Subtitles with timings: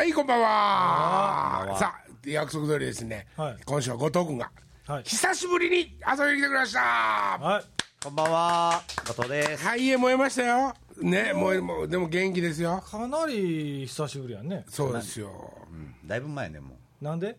[0.00, 4.50] はい、こんばんはさあ、約束通りですね、はい今週は後藤君が、
[4.86, 7.64] はい久しぶりに遊びに来てくれましたははい。
[8.02, 9.76] こんばんは、後藤です。
[9.76, 10.72] い、家燃えましたよ。
[11.02, 12.80] ね、もう、もう、でも元気ですよ。
[12.80, 14.64] かなり久しぶりやんね。
[14.70, 15.52] そうですよ。
[15.70, 17.32] うんだいぶ前ね、もなんで？
[17.32, 17.36] う。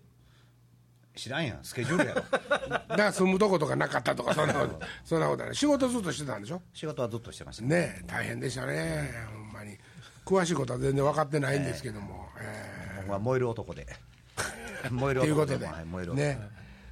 [1.17, 2.21] 知らんやん、スケジュールやろ。
[2.29, 5.55] だから住むとことかなかったとか、そんなこと、そんなことない。
[5.55, 6.61] 仕事ずっとしてたんでしょ？
[6.75, 7.63] 仕事はずっとしてました。
[7.63, 9.79] ね、大変でしたね、ほんまに。
[10.25, 12.27] 詳しいことは全然分かってないんですけども。
[12.39, 13.87] え僕は燃える男で。
[14.91, 16.21] 燃えるーということで男はい燃える、男。
[16.23, 16.49] ね。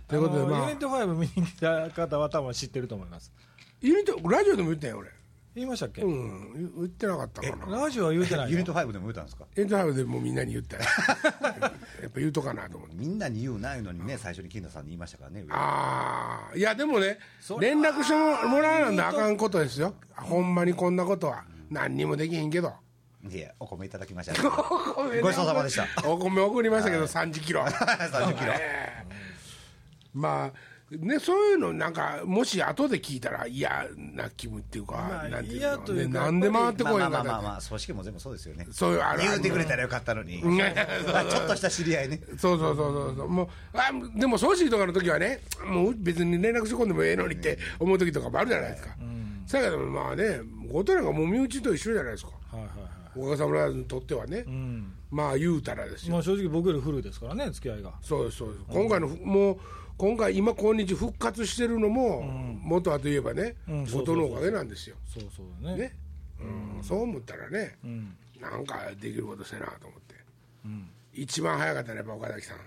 [0.08, 3.32] ということで、まあユニッ、ト5見に来た方は多分知ってると思います。
[3.82, 5.12] ユニット、ラジオでも言ったんよ、俺。
[5.56, 7.78] 言いましたっけ、うん、言言ってなかったかな。
[7.82, 9.46] ラジオは言うてないよユニット5でも言うたんですか？
[9.56, 10.84] エンターハイでもうみんなに言ったよ
[12.04, 12.96] やっぱ言うとかなと思って。
[12.96, 15.44] みんなに言うないのにね、最初に金田さんに言いましたからね。
[15.50, 17.18] ああ、いやでもね
[17.60, 19.96] 連絡してももらわなんだあかんことですよ。
[20.16, 21.44] ほんまにこんなことは。
[21.70, 22.74] 何にもできへんけど。
[23.28, 24.42] いや、お米いただきました。
[25.22, 26.10] ごちそうさまでした。
[26.10, 27.64] お米送りましたけど、30キロ。
[27.68, 28.54] 30キロ。
[28.54, 29.30] ええ
[30.14, 35.94] まあ、ね、そういうのなんか、もし後で聞いたら嫌な気分っていうか、まあなんていうの？
[35.94, 38.68] ねなんで回ってこまあいんかまあまあまあ、組織も全部そうですよね。
[38.72, 40.42] そういうある言うてくれたらよかったのに。
[40.42, 42.22] ちょっとした知り合いね。
[42.38, 48.96] そうそうそうそうそうもうあでもソーシーとかの時はねもう別に連絡してこんでもええのにって思う時とかもあるじゃないですか、
[49.46, 52.70] そやけどまあね後藤なんかもう身内と一緒じゃないですかはいはい
[53.20, 53.28] はい。
[53.28, 54.94] おかげさまにとってはね、うん。
[55.12, 57.94] まあ言うたらですよ、まあ正直僕より古いですからね、付き合いが。
[58.02, 58.66] そうですそうです。
[58.70, 59.58] 今回のふもう
[59.98, 62.22] 今回今今日復活してるのも、
[62.62, 64.96] 元はといえばね、うん後藤のおかげなんですよ。
[65.06, 65.78] そうそうだね。
[65.78, 65.96] ね、
[66.78, 68.16] うんそう思ったらね、ん。
[68.40, 70.16] なんかできることせなと思って、
[71.14, 72.58] 一番早かったねやっぱ岡崎さん。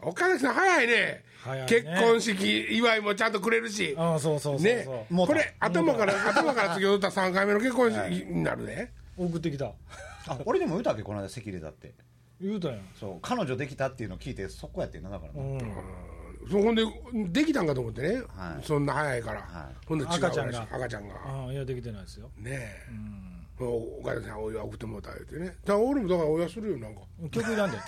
[0.00, 1.24] 岡崎さん早いね。
[1.42, 1.66] 早いね。
[1.68, 3.94] 結婚式祝いもちゃんとくれるし。
[3.98, 5.16] ああ、そうそうそうそう。
[5.16, 5.26] ね。
[5.26, 8.92] これ頭から頭から次踊った3回目の結婚式になるね、
[9.26, 9.66] 送ってきた。
[10.28, 11.94] あ、俺にも言うたっけ、この間、席でだって。
[12.40, 12.80] 言うたやん。
[12.94, 15.40] そう、彼女できたっていうのを聞いて、そこやってんな、だからな。
[15.42, 15.58] うん。
[16.50, 22.30] そほんでできたんかと思ってね、はいそんな早いから、はいほんで違う赤ちゃんが赤ちゃんがああ、いや、できてないですよ。
[22.36, 22.86] ねえ、
[23.64, 25.46] 岡崎さんお祝い送ってもらった言うてね。
[25.46, 27.00] だから俺もだからお祝いするよなんか。
[27.30, 27.78] 曲いらんで。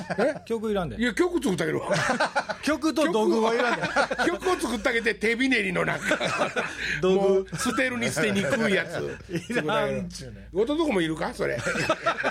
[0.45, 0.97] 曲いらんで。
[0.97, 1.89] いや曲作ってあげるわ
[2.63, 3.83] 曲と道具はいらんで。
[4.27, 6.19] 曲を作ってあげて手びねりのなんか
[7.01, 9.17] 道具捨てるに捨てにくいやつ。
[9.51, 10.49] いらんっちゅうね。
[10.53, 11.33] ごとどこもいるか？
[11.33, 11.59] それ。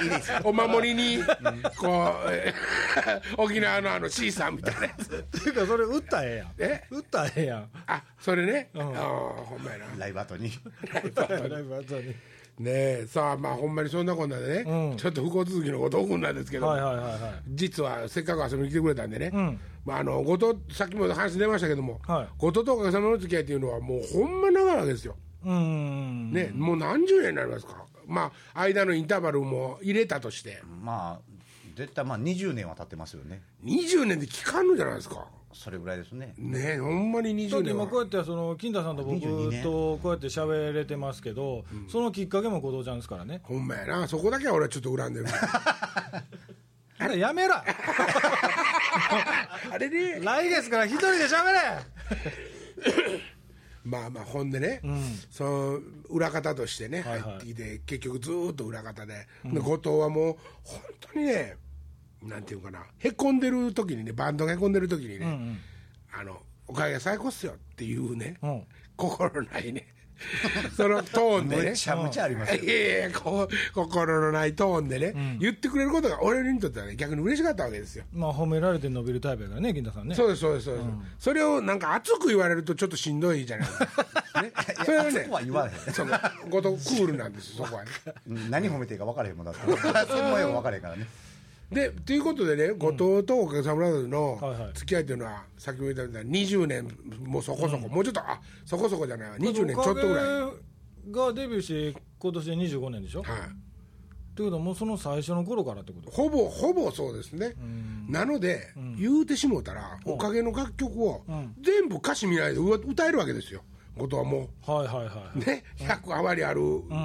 [0.44, 1.24] お守りに
[1.78, 2.54] こうえ
[3.38, 5.16] 沖縄のあの C さんみたいなやつ。
[5.16, 6.48] っていうか、それ、打ったらええやん。
[6.72, 6.84] え？
[6.92, 7.70] 打ったらええやん。
[7.88, 8.80] あそれね、ん。
[8.80, 9.86] ああほんまやな。
[9.98, 10.52] ライブ後に。
[10.92, 12.16] ライブ後に
[12.60, 12.72] ね
[13.04, 14.98] えさあまあほんまにそんなこんなでね、うん。
[14.98, 17.20] ちょっと不幸続きの後藤君なんですけど、はいはいはいはい。
[17.48, 19.60] 実はせっかく遊びに来てくれたんでね、ん。
[19.86, 22.28] まあ、あの後藤さっきも話出ましたけども、はい。
[22.38, 25.16] 後藤とおかげさまの付き合いっていうのはもうほんま長いわけですよ、
[25.46, 26.34] うーん。
[26.34, 27.86] ねもう何十年になりますか。
[28.06, 30.62] まあ間のインターバルも入れたとして。
[30.84, 31.20] まあ、
[31.78, 33.42] 絶対まあ20年は経ってますよね。
[33.64, 36.34] 20年で聞かんのじゃないですかそれぐらいですね。
[36.38, 39.64] ねほんまに20だって年は今こうやってその金田さんと僕22年。
[39.64, 43.42] とこうやって喋れてますけど、そのきっかけも後藤ちゃんですからね。
[43.44, 44.08] ほんまやな。
[44.08, 45.26] そこだけは俺はちょっと恨んでる。
[47.00, 47.56] あれやめろ。
[49.72, 51.62] あれね来月から一人で喋れ。
[53.84, 54.82] まあまあほんでね、
[55.32, 57.22] その裏方としてねはいはい。
[57.22, 60.82] 入ってきて、結局ずーっと裏方で,、で後藤はもう本
[61.14, 61.58] 当にね
[62.24, 62.84] なんていうかな。
[62.98, 65.58] へこんでる時にねバンドがへこんでる時にね、
[66.14, 68.64] あのおかげが最高っすよっていうね、うん。
[68.96, 69.88] 心ないね。
[70.76, 71.64] そのトーンでね。
[71.70, 72.62] めちゃめちゃありますよ。
[72.62, 78.04] いやいやこう心のないトーンでね、言ってくれることが俺にとってはね逆に嬉しかったわけですよ。
[78.12, 80.16] まあ褒められて伸びるタイプやからね金田さんね。
[80.16, 80.88] そうですそうですそうです、
[81.20, 84.52] それをなんか熱く言われるとちょっとしんどいじゃないですか、 ね、
[84.84, 85.94] それはねそこは言われへん。
[85.94, 86.08] そう
[86.50, 87.92] ごとクールなんですよそこはね。
[88.28, 89.62] う ん何褒めていいか分からへんもんだって。
[89.62, 91.08] 専門用語分からへんからね。
[91.72, 94.74] でということでね後藤とおかげさまブラザーズのはいはい。
[94.74, 96.88] 付き合いというのはさっきも言ったみたいに20年
[97.24, 99.38] もうそこそこ、もうちょっとあそこそこじゃないわ。
[99.38, 100.52] 20年ちょっとぐらい。
[101.12, 103.30] がデビューして今年で25年でしょ、って
[104.44, 106.12] ことはもうその最初の頃からってこと？
[106.12, 107.54] ほぼほぼそうですね、
[108.08, 111.24] なので、言うてしもうたら、おかげの楽曲を
[111.62, 113.62] 全部歌詞見ないでうわ歌えるわけですよ。
[113.98, 116.62] 後藤はもはいはいはうね100余りある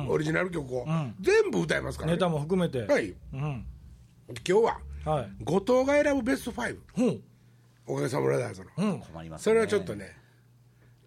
[0.09, 0.87] オリジナル曲を
[1.21, 2.83] 全部歌えますから、ネタも含めて。
[2.83, 3.15] はい。
[3.33, 3.67] うん
[4.29, 5.45] 今日ははい。
[5.45, 7.21] 後藤が選ぶベスト5ほう。
[7.87, 9.01] おかげさまブラザーズの、うん。
[9.01, 9.45] 困ります、ね。
[9.45, 10.17] それはちょっとね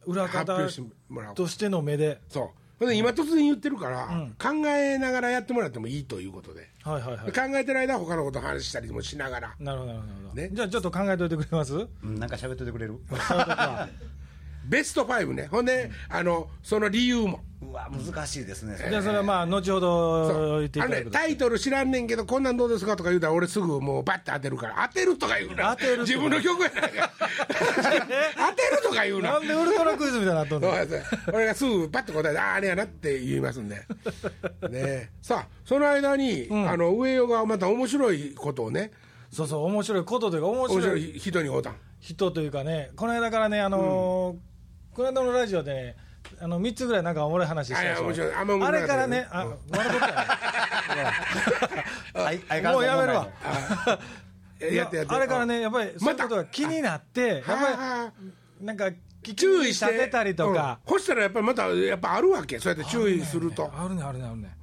[0.06, 1.36] 裏方発表してもらおう。
[1.36, 2.22] としての目で。
[2.30, 2.94] そう。
[2.94, 7.32] 今突然言ってるから、考えながらやってもらってもいいということで、はいはいはい。
[7.32, 9.56] 考えてる間は他のこと話したりもしながら。
[9.60, 10.36] なるほどなるほど。
[10.36, 10.50] ね。
[10.54, 11.74] じゃあちょっと考えといてくれます？
[11.76, 13.00] うんなんか喋っといてくれる？
[14.70, 15.48] ベスト5ね。
[15.48, 22.96] ほんで、あのその理由もうわ難しいですねじゃあそれはまあ後ほど言っていただくタイトル知らんねんけど、こんなんどうですか？
[22.96, 26.02] とか言うたら、俺すぐもうバッて当てるから、当てるとか言うな、当てると？
[26.04, 29.34] 自分の曲やないか、 当てるとか言うな。
[29.34, 30.72] な、んでウルトラクイズみたいになっとんの？
[31.34, 33.82] 俺がすぐパッと答えて、ああ、あれやなって言いますんで、
[34.70, 38.92] ね、さあ、その間に、あの上与がまた面白いことをね、
[39.32, 41.76] そうそう面白いことというか面面白い人に会うたん。
[42.00, 45.96] 人というかねこの間からねあのーこの間のラジオでね
[46.40, 49.48] あの3つぐらいなんかおもろい話したでしあれからねあ
[52.14, 53.28] 笑 もうやめるわ。
[55.08, 58.12] あれからねやっぱりそういうことが気になってやっぱあ
[58.60, 58.90] りなんか
[59.36, 62.60] 注意してたりとか、うん、干したらやっぱりまたやっぱあるわけ。
[62.60, 64.56] そうやって注意すると、あるねあるねあるね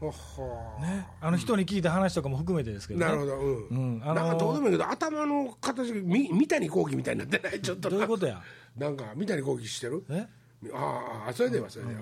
[0.80, 1.06] ね。
[1.20, 3.06] あの人に聞いた話とかも含めてですけどね。
[3.06, 3.36] なるほど。
[3.36, 4.14] うん、うんあのー。
[4.14, 7.60] なんかどうでもいいけど頭の形がみ三谷幸喜みたいになってない？
[7.60, 7.90] ちょっと。
[7.90, 8.40] どういうことや？
[8.78, 10.02] なんか三谷幸喜してる？
[10.08, 10.26] え？
[10.72, 12.00] ああそれではそれでは、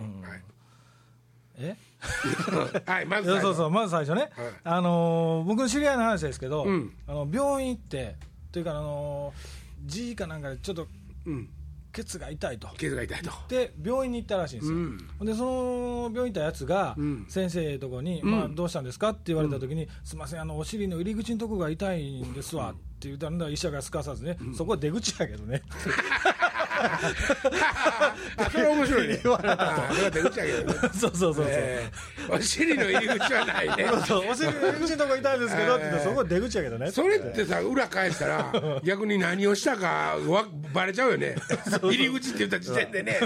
[1.57, 4.31] えはい、 はい、まずそうそうまず最初ね、はい。
[4.65, 6.93] あのー僕の知り合いの話ですけど、ん。
[7.07, 8.17] あの病院行って
[8.51, 10.87] というかあのー G かなんかでちょっと
[11.27, 11.49] うん。
[11.93, 12.69] ケツが痛いと。
[12.79, 13.31] 傷が痛いと。
[13.49, 15.27] で病院に行ったらしいんですよ、うん。
[15.27, 17.27] でその病院行ったやつが、ん。
[17.29, 25.63] 先生のとこに、まあ、どうしたんですかって言われた時に、すみませんあのお尻の入り口のとこが痛いんですわって言ったら医者がすかさずね、そこは出口やけどね。
[26.41, 26.49] あ
[28.51, 29.21] それは面白いね。
[29.23, 29.57] 言われた。
[29.57, 30.75] とあそれは出口やけどね。
[30.81, 33.87] そうそうそうそう、えーお尻の入り口はないね。
[33.91, 34.31] そうそう。
[34.31, 36.91] お尻の入り口のとこ痛いんですけどってそこは出口やけどね。
[36.91, 38.53] それってさ裏返したら
[38.85, 41.37] 逆に何をしたかわバレちゃうよね。
[41.83, 43.19] 入り口って言った時点でね。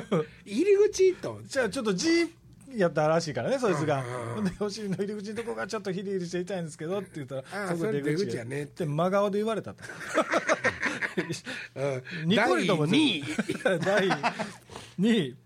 [0.44, 1.40] 入り口と。
[1.44, 2.32] じゃあちょっと G
[2.74, 4.02] やったらしいからねそいつが。
[4.36, 4.44] うん。
[4.44, 8.84] でお尻の入り口のとこがちょっとヒリヒリして痛いんですけどって言ったらあそれ出口ややねって。
[8.84, 9.84] 真顔で言われたと。
[9.84, 9.86] う
[10.85, 10.85] ん
[12.24, 13.18] ニコリとも第二。
[13.18, 13.24] 位
[13.80, 14.08] 第
[15.00, 15.36] 2位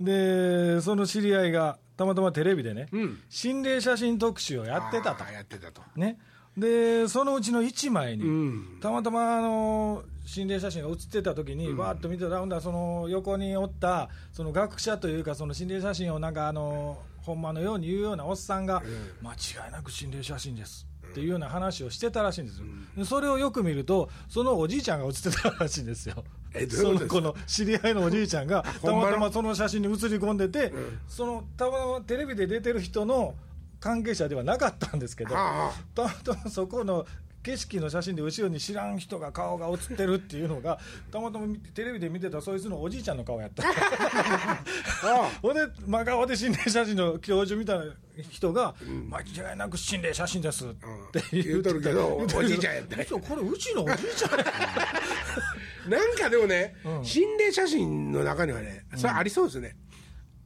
[0.00, 3.18] でその知り合いがたまたまテレビでね、ん。
[3.28, 5.24] 心霊写真特集をやってたと。
[5.32, 5.82] やってたと。
[5.96, 6.18] ね。
[6.56, 8.80] でそのうちの1枚に、ん。
[8.80, 12.40] たまたまあの心霊写真が写ってた時に、わーっと見てた。
[12.44, 18.82] らその横におったその学者というかその心霊写真をなんかあのほんまのように言うようなおっさんが、
[19.22, 26.22] 間違いなく心霊写真ですっていうような話をしてたらしいんですよ、でそれをよく見るとそのおじいちゃんが写ってたらしいんですよ。
[26.52, 30.74] えどういうこのこの知り合いのおじいちゃんがたまたまその写真に写り込んでて、
[31.08, 33.34] そのたまたまテレビで出てる人の
[33.80, 37.06] 関係者ではなかったんですけど、はあはたまたまそこの
[37.46, 40.80] 景色の写真で後ろに知らん人が顔が写ってるっていうのが
[41.12, 43.62] たまたまテレビで見てたそいつのおじいちゃんの顔やった。
[45.40, 47.84] ほんで真顔で心霊写真の教授みたいな
[48.30, 50.70] 人が「間違いなく心霊写真です」っ
[51.12, 54.44] て言うとるけどおじいちゃんやった嘘これうちのおじいちゃんや。
[55.88, 59.76] なんかでもね、心霊写真の中にはねそれありそうですね、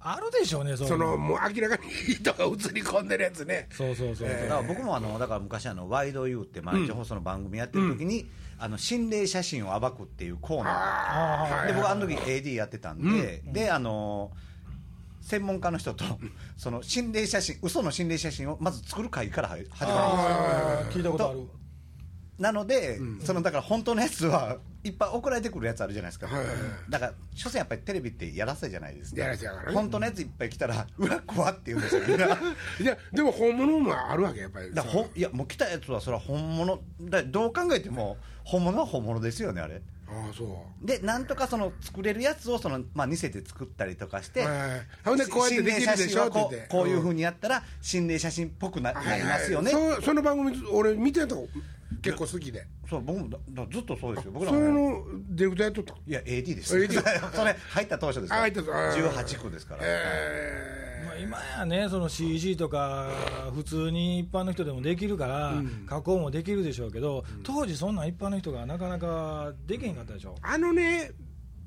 [0.02, 1.16] あるでしょうねその。
[1.16, 3.68] もう明らかに人が映り込んでるやつね。
[3.70, 10.72] そうそうそう、だから僕もあのだから昔あのワイドユーって毎日放送の番組やってる時に、あの心霊写真を暴くっていうコーナー。
[10.72, 14.30] ああで僕あの時 AD やってたんで、であの
[15.20, 16.04] 専門家の人と
[16.56, 20.84] その心霊写真嘘の心霊写真をまず作る会から始まる。
[20.84, 21.40] んですよ聞いたことある
[22.40, 26.26] なので、そのだから本当のやつはいっぱい送られてくるやつあるじゃないですか、
[26.88, 29.20] だから所詮やっぱりテレビってやらせじゃないですか。
[29.20, 29.74] やらせやからね。
[29.74, 32.42] 本当のやついっぱい来たらうわ怖って言うんですよみんなだか
[32.80, 34.74] いやでも本物もあるわけやっぱり。
[34.74, 36.80] らほんいやもう来たやつはそれは本物。
[37.02, 39.82] だどう考えても本物は本物ですよねあれ。
[40.08, 40.86] ああそう。
[40.86, 46.24] でなんとかその作れるやつをその、まあ、似せて作ったりとかして、はいはいほんでこうやってできるでしょ？
[46.24, 51.46] って言って心霊写真はこうこういうふうにやったら心霊写真っぽくな,、なりますよね、はいはいそその番組俺見てたと
[52.02, 52.66] 結構好きで。
[52.88, 54.32] そう僕もだだずっとそうですよ。
[54.32, 56.76] 僕らそれものディレクターやっとったいや AD です。
[56.76, 56.92] AD
[57.32, 58.40] それ入った当初ですから。
[58.40, 59.00] あ入った当初。
[59.00, 59.24] あー。
[59.24, 63.10] 18区ですから、えまあ、今やねその CG とか
[63.54, 71.12] 普通に一般の人でもできるから、加工もできるでしょうけど、当時そんなん一般の人がなかなかできへんかったでしょーあのね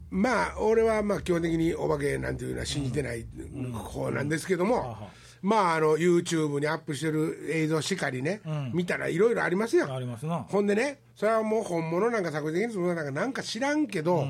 [0.10, 3.26] まあ俺はまあ基本的にお化けなんていうのは信じてない
[3.74, 5.10] 方なんですけども、
[5.44, 8.72] まああの YouTube にアップしてる映像しかりね、ん。
[8.74, 10.40] 見たらいろいろありますよありますな。
[10.50, 14.26] ほんでねそれはもう本物なんか作品的にするのなんかなんか知らんけど、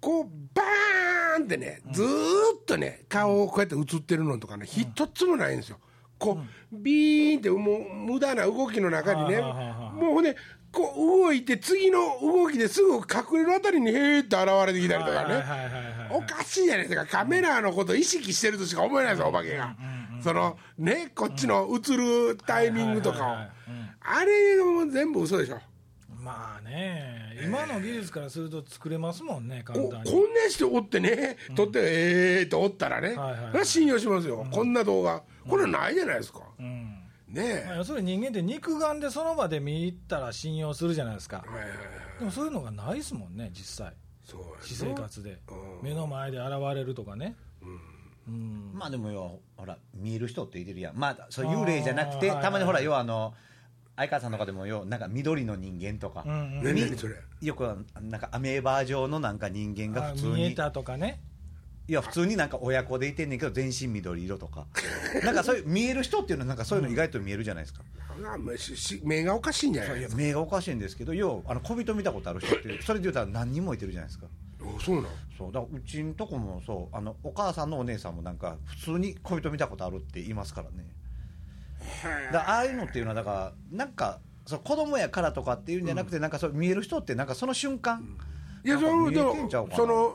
[0.00, 5.78] こうバーンってねずーっとね顔をこうやって映ってるのとかね一つもないんですよ。
[6.16, 10.36] こうビーンってもう無駄な動きの中にねもうほんで
[10.70, 15.44] こう動いて次の動きですぐ隠れるあたりにへーって現れてきたりとかね。
[16.12, 17.06] おかしいじゃないですか。
[17.06, 19.74] カメラのこと意識してるとしか思えないですよお化けが
[20.22, 23.60] そのねこっちの映るタイミングとかを。
[24.02, 25.58] あれも全部嘘でしょ。
[26.22, 30.10] まあね、今の技術からすると作れますもんね、簡こ単に。
[30.10, 33.36] こんな人おってね、撮って、えーっておったらね、はいはいはい。
[33.46, 37.02] それは信用しますよ、こんな動画、これないじゃないですか、うん。
[37.28, 41.78] ねまあ、要するに人間って肉眼でその場で見入ったら信用するじゃないですか、はいはいはい
[42.18, 45.88] でもそういうのがないですもんね、実際、そう私生活で、うん。
[45.88, 47.34] 目の前で現れるとかね。
[47.62, 47.89] うん
[48.74, 50.96] まあでもよほら見える人っていてるやん。
[50.96, 53.34] まあそう幽霊じゃなくてたまにほらはい要はあの
[53.96, 56.62] 相川さんとかでもよなんか緑の人間とか、うんうん。
[56.64, 57.16] 何何それ？
[57.42, 57.64] よく
[58.00, 60.32] なんかアメーバー状のなんか人間があ普通に。
[60.36, 61.20] 見えたとかね、
[61.88, 64.66] いや普通になんか親子でいてんねんけど全身緑色とか。
[65.22, 67.82] なんかそういう見える人っていうのはなんかそういうの意外と見えるじゃないですか、
[68.32, 69.98] あまあしし目がおかしいんじゃない？
[69.98, 74.26] いですかや目がおかしいんですけど要はあの小人見たことある人ってそれで言うたら何人もいてるじゃないですか。
[74.62, 75.08] おそうなの？
[75.40, 80.84] そうだうちんとこもそうあのお母さんのお姉さんもなんか普通に小人見たことあるって言いますからね。
[82.30, 88.18] だああいうのっていうのはだからなんかそう子供やからとかっていうんじゃなくて、なんかそう見える人ってなんかその瞬間、
[88.62, 90.14] いやそなんか見えのその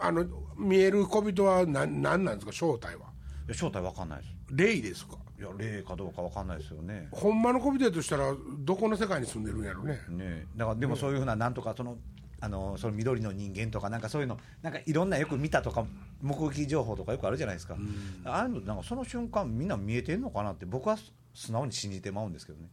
[0.00, 3.02] あの見える小人は何何なんですか正体は。
[3.46, 4.30] いや正体わかんないです。
[4.50, 5.18] 霊ですか？
[5.38, 7.06] いや霊かどうかわかんないですよね。
[7.12, 11.96] ほんまの小人やとしたらどこの世界に住んでるんやろうねねだからでもそういうふうななんとかその
[12.40, 15.84] あのその緑の人間とかなんかそういうのなんかいろんなよく見たとか
[16.22, 17.76] 目撃情報とかよくあるじゃないですか、
[18.24, 20.96] ああいうのなんかその瞬間みんな見えてんのかなって僕は
[21.34, 22.68] 素直に信じてまうんですけどね。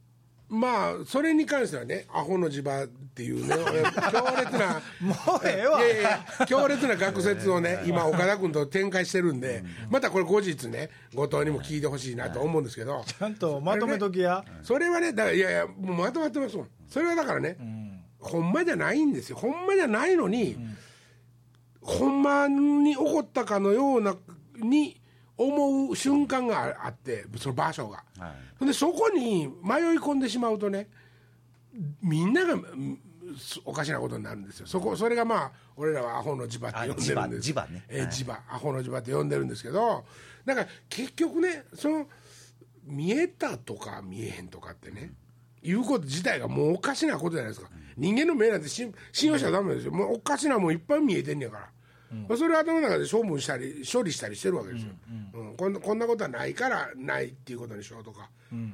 [0.48, 3.55] まあそれに関してはねアホの地場っていうね
[4.12, 5.84] 強烈なもうええわ。
[5.84, 13.03] いやいや強烈な学説をね 今岡田君と展開してるんでまたこれ後日ね後藤にも聞いてほしいなと思うんですけど。
[13.05, 16.69] ちゃんとまとめときや、それはねだいやいやもうまとまってますもん。
[16.88, 17.57] それはだからね、
[18.29, 19.38] ほんまじゃないんですよ。
[19.38, 20.58] ほんまじゃないのに、
[21.82, 24.15] ほんまに起こったかのような
[24.58, 25.00] に
[25.38, 28.65] 思う瞬間がああってその場所が、はい。
[28.65, 30.88] でそこに迷い込んでしまうとね
[32.01, 32.55] みんなが
[33.65, 34.67] おかしなことになるんですよ。
[34.67, 37.39] そこそれがまあ俺らはアホの地場って呼んでるんです。
[37.39, 40.05] あ地場ねはいえー地場アホの地場って呼んでるんですけど
[40.46, 42.08] だから結局ねその
[42.86, 45.12] 見えたとか見えへんとかってね
[45.65, 49.91] いうこと自体がもうおかしなことじゃないですか、人間の目なんて信信用しちゃダメですよ。
[49.91, 51.69] もうおかしなもんいっぱい見えてんねやから、
[52.27, 54.91] まあそれを頭の中で処分したり処理したりしてるわけですよ、
[55.34, 55.55] うん。
[55.55, 58.29] こんなこんなことはないからないっていうことにしようとか、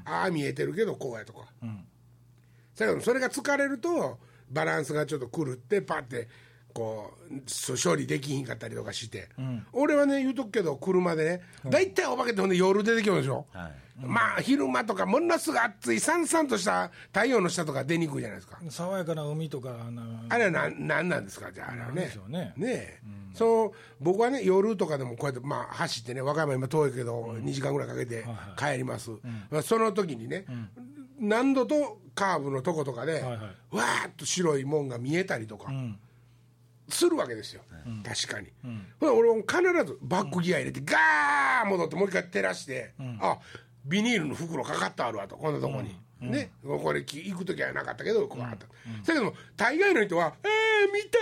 [0.05, 4.19] ああ見えてるけどこうやとか、だけどそれが疲れると
[4.49, 6.27] バランスがちょっと狂ってパッて
[6.73, 9.29] こう処理できひんかったりとかして、
[9.73, 13.71] 俺はね言うとくけど車でね大体、お化けってほんで夜出てきるでしょ、はい。
[14.03, 18.57] まあ昼間とかものすごい暑いさんさんとした太陽の下とか出にくいじゃないですか。
[18.69, 19.75] 爽やかな海とか
[20.29, 21.93] あれは何なんなんですかじゃああれはね。
[21.93, 22.53] なんでしょうね。
[22.63, 22.99] え。
[23.33, 28.25] そう僕はね夜とかでもこうやってまあ走ってね和歌山今遠いけど2時間ぐらいかけて
[28.57, 29.11] 帰ります、
[29.49, 30.45] まあその時にね、
[31.19, 33.37] 何度とカーブのとことかで、はいはい。
[33.37, 35.97] わーっと白いもんが見えたりとか、ん
[36.91, 37.61] するわけですよ、
[38.03, 38.47] 確かに、
[38.99, 43.39] ほな俺も必ずバックギア入れてガー戻ってもう一回照らして、あ
[43.85, 46.51] ビニールの袋かかってあるわとこんなとこに、ね。
[46.63, 48.67] これき行く時はなかったけどこうあった、だ
[49.05, 51.17] けども大概の人は「えー、見た!」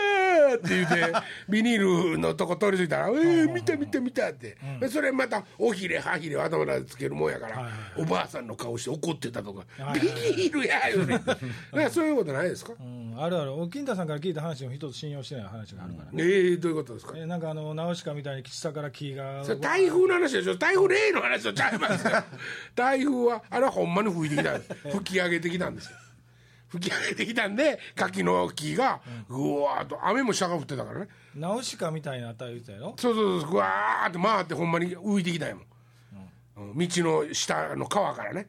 [0.55, 1.13] って言って
[1.49, 13.13] ビニールのとこ通り過ぎたら「えー、見た見た見た!」って、でそれまたおひれはひれを頭の中でつけるもんやから、おばあさんの顔して怒ってたとか「はいビニールや!」言うね そういうことないですか、うん。
[13.17, 16.11] あるある金太さんから聞いた話も一つ信用してない話があるから。
[16.11, 17.13] ね、えー、どういうことですか？
[17.17, 19.43] えなんかあのナウシカみたいに下から木が。
[19.61, 20.55] 台風の話でしょ。
[20.55, 22.23] 台風例の話とちゃいますよ。
[22.75, 25.97] 台風はあれはほんまに吹いてきたんです吹き上げてきたんですよ。
[26.69, 31.07] 吹き上げてきたんで柿の木がぐわーっと雨も下が降ってたからね。
[31.35, 36.77] ナウシカみたいな値言ってたよそうそうそうぐわーって回ってほんまに浮いてきたんやもん、うん。
[36.77, 38.47] 道の下の川からね、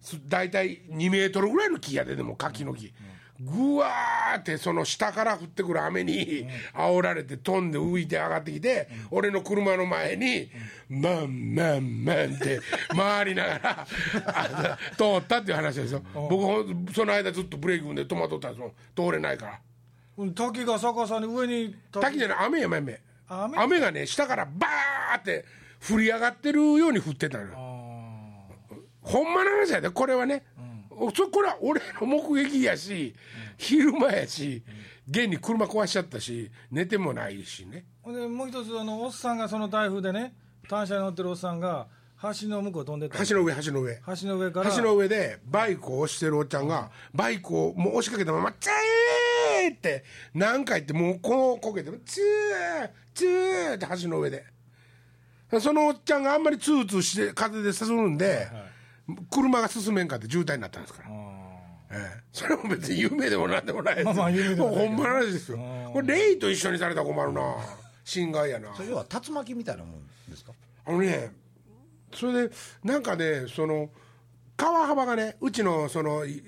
[0.00, 2.92] す大体2メートルぐらいの木やででも柿の木、
[3.40, 10.50] ぐわーってその下から降ってくる雨に煽られて飛んで浮いて上がってきて、俺の車の前に
[10.90, 12.60] 「マンマンマン」って
[12.96, 13.86] 回りながら
[14.26, 16.02] あ通ったっていう話ですよ。
[16.14, 18.72] 僕その間ずっとブレーキ踏んで止まっとったんですもん。
[18.96, 19.60] 通れないから。
[20.16, 23.58] うん滝が逆さに上に滝じゃない雨や雨あ雨。
[23.58, 25.44] 雨がね下からバーって
[25.88, 27.50] 降り上がってるように降ってたのよ。
[27.54, 27.68] あ
[29.02, 30.42] ほんまの話やでこれはね、
[31.14, 33.14] そこれは俺の目撃やし、
[33.56, 34.62] 昼間やし
[35.08, 37.84] 現に車壊しちゃったし寝てもないしね。
[38.02, 40.34] ーほんでもう一つあのおっさんがその台風でね
[40.68, 41.86] 単車に乗ってるおっさんが
[42.20, 43.24] 橋の向こう飛んでった。
[43.24, 44.00] 橋の上橋の上。
[44.20, 44.74] 橋の上から。
[44.74, 54.44] 橋の上でバイクを押してるおっちゃんがバイクをもう押しかけたまま「チー!」って何回ってもうこうこけて「チーーチー!」って橋の上で。
[55.60, 58.46] そのおっちゃんがあんまりツーツーして風で進むんで、
[59.30, 61.08] 車が進めんかって渋滞になったんですから。
[61.10, 61.12] あ
[61.90, 62.22] ええ。
[62.32, 65.58] それも別に有名でもなんでもないですまあまあ有名でもほんまの話ですよ。
[65.92, 67.56] これレイと一緒にされたら困るな。
[68.04, 68.74] 侵害やな。
[68.74, 70.52] それ要は竜巻みたいなもんですか？
[70.86, 71.32] あのね
[72.14, 73.90] それでなんかねその
[74.56, 76.42] 川幅がねうちのそのい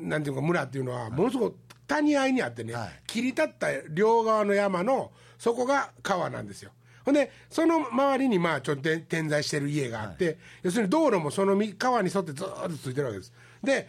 [0.00, 3.02] なんていうか村っていうのはものすごく谷合いにあってね、はい。
[3.06, 6.72] 切り立った両側の山のそこが川なんですよ
[7.04, 13.32] ほんでその周りにまあちょっと点点在してる家があって、要するに道路もそのみ川に沿ってずーっとついてるわけです。
[13.62, 13.88] で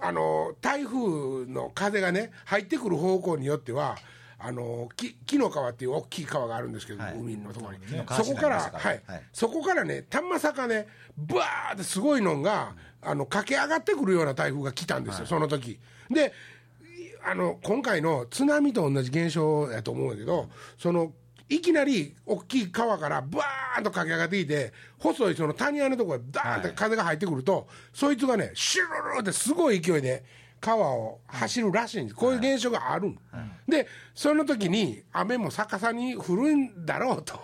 [0.00, 3.96] あの台風の風がね入ってくる方向によっては
[4.38, 7.14] あのき紀の川っていう大きい川があるんですけど、はい。
[7.14, 9.22] 海のところに、そこからはい、はい。
[9.32, 10.86] そこからねたまさかね
[11.16, 15.78] ブワーってすごいのがあの駆け上がってくるような台風が来たんですよ、その時。
[16.10, 16.32] で
[17.26, 21.12] あの今回の津波と同じ現象やと思うんだけどその
[21.48, 30.24] いきなり大きい川からバーンと駆け上がってきて細いその谷間のところへダーンって風が入ってくると、そいつがねシュルルルってすごい勢いで
[30.60, 33.18] 川を走るらしいんです、こういう現象があるん、
[33.68, 37.38] でその時に雨も逆さに降るんだろうと、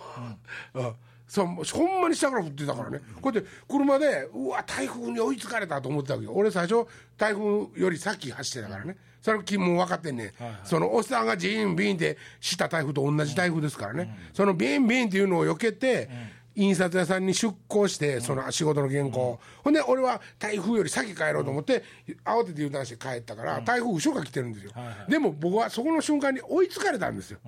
[0.73, 0.93] うん。
[1.27, 6.85] そうほんまに下から降ってたからね、こうやって車でうわ台風に追いつかれたと思ってたわけど俺最初
[7.17, 10.31] 台風より先走ってたからね、それは君も分かってんねん、
[10.63, 16.09] そのおっさんがジーンビーンってした台風と同じ台風ですからね、そのビーンビーンっていうのを避けて、
[16.53, 21.83] 印刷屋さんに出向してその仕事の原稿、ほんで俺は台風より先帰ろうと思って、
[22.25, 24.71] 慌てて U ターンして帰ったから、台風後ろが来てるんですよ、
[25.07, 27.39] でも僕はそこの瞬間に追いつかれたんですよ、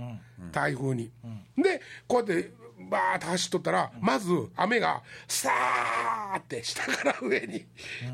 [0.51, 1.11] 台風に、
[1.57, 2.53] でこうやって
[2.89, 7.65] バーッと走っとったら、まず雨がさーって下から上に、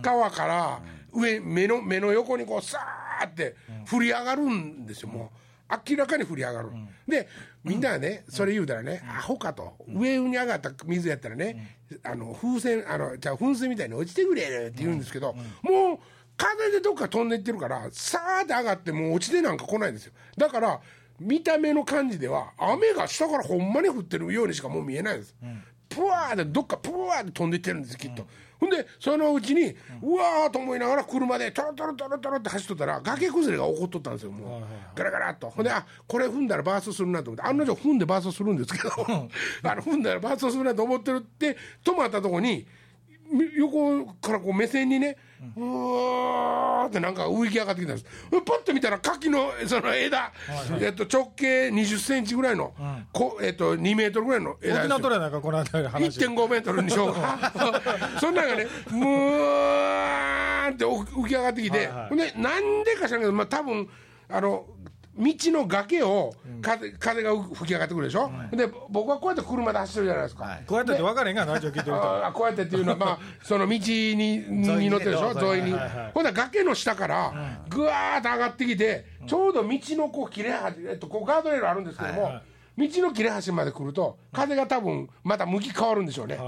[0.02, 3.56] 川から上目の目の横にこうさーって
[3.92, 5.10] 降り上がるんですよ。
[5.10, 5.32] も
[5.72, 6.70] う明らかに降り上がる、
[7.08, 7.28] で
[7.64, 9.76] みんなはねそれ言うたらね、アホかと。
[9.88, 16.00] 上に上がった水やったらね、あの風船あのじゃあ噴水みたいに落ちてくれって言うんですけど、もう
[16.36, 20.14] 風でどっか飛んでいってるからさーって上がってもう落ちてなんか来ないんですよ。
[20.38, 20.82] だから
[21.20, 25.36] 見た目の感じでは雨が下からほんまに降ってるようにしかもう見えないです、
[25.90, 28.26] プワーってどっかプワーって飛んでいってるんですきっと、
[28.60, 34.64] ほんでそのうちにうわーと思いながら車でトロトロトロトロって走っとったら崖崩れが起こっとったんですよもう。
[34.96, 35.50] ガラガラっと。
[35.50, 37.44] ほんであこれ踏んだらバーストするなと思って。
[37.44, 38.90] 案の定踏んでバーストするんですけど
[39.70, 42.68] あの踏んだらバーストするなと思ってるって止まったとこに
[43.32, 45.16] み横からこう目線にね、
[45.56, 48.06] うわーってなんか浮き上がってきたんです。
[48.30, 50.32] パッと見たら柿のその枝、
[50.82, 52.74] えっと直径20センチぐらいの、
[53.14, 55.10] こえっと2メートルぐらいの枝ですよ。
[55.20, 56.20] なんかこの辺りの話。
[56.20, 57.52] 1.5メートルにしようか。
[58.20, 62.18] そんなんがね、むーんって浮き上がってきて、はいはい。
[62.18, 63.90] で、なんでか知らんけど、まあ多分
[64.30, 70.64] あの、道の崖を風,、風が吹き上がってくるでしょ、で僕はこうやって車で走ってるじゃないですか、はい。
[70.66, 72.26] こうやってって分からへんがラジオ聞いてると。
[72.26, 75.78] あこうやってっていうのは、まあ、 その道にに乗ってるでしょ、沿いに。
[76.14, 77.34] ほんで崖の下から、
[77.70, 82.40] ぐわーっと上がってきて、ちょうど道のこう切れ端、えっと、こうガードレールあるんですけども、
[82.78, 86.40] 道の切れ端まで来ると、風が多分また向き変わるんでしょうね。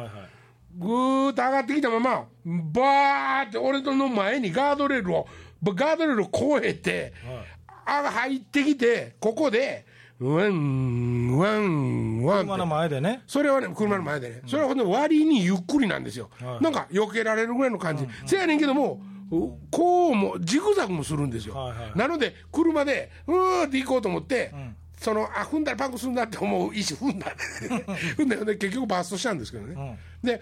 [0.77, 5.27] ぐーっと上がってきたまま、バーって俺の前にガードレールを、
[5.63, 7.43] ガードレールを越えて、あ
[7.85, 9.85] 入ってきて、ここで、
[10.19, 13.23] ワン、ワン、ワン車の前でね。
[13.25, 16.63] それはね、車の前でね、それはほんで割にゆっくりなんですよ、はい。
[16.63, 24.53] なんか避けられるぐらいの感じ、せやねんけども、うこうも、ジグザグもするんですよ、なので、車で、うーって行こうと思って、
[24.99, 27.33] そのあ踏んだらパンクするんだって思う意思踏んだ
[28.15, 29.97] 踏んだよね、結局バーストしたんですけどね。
[30.23, 30.39] で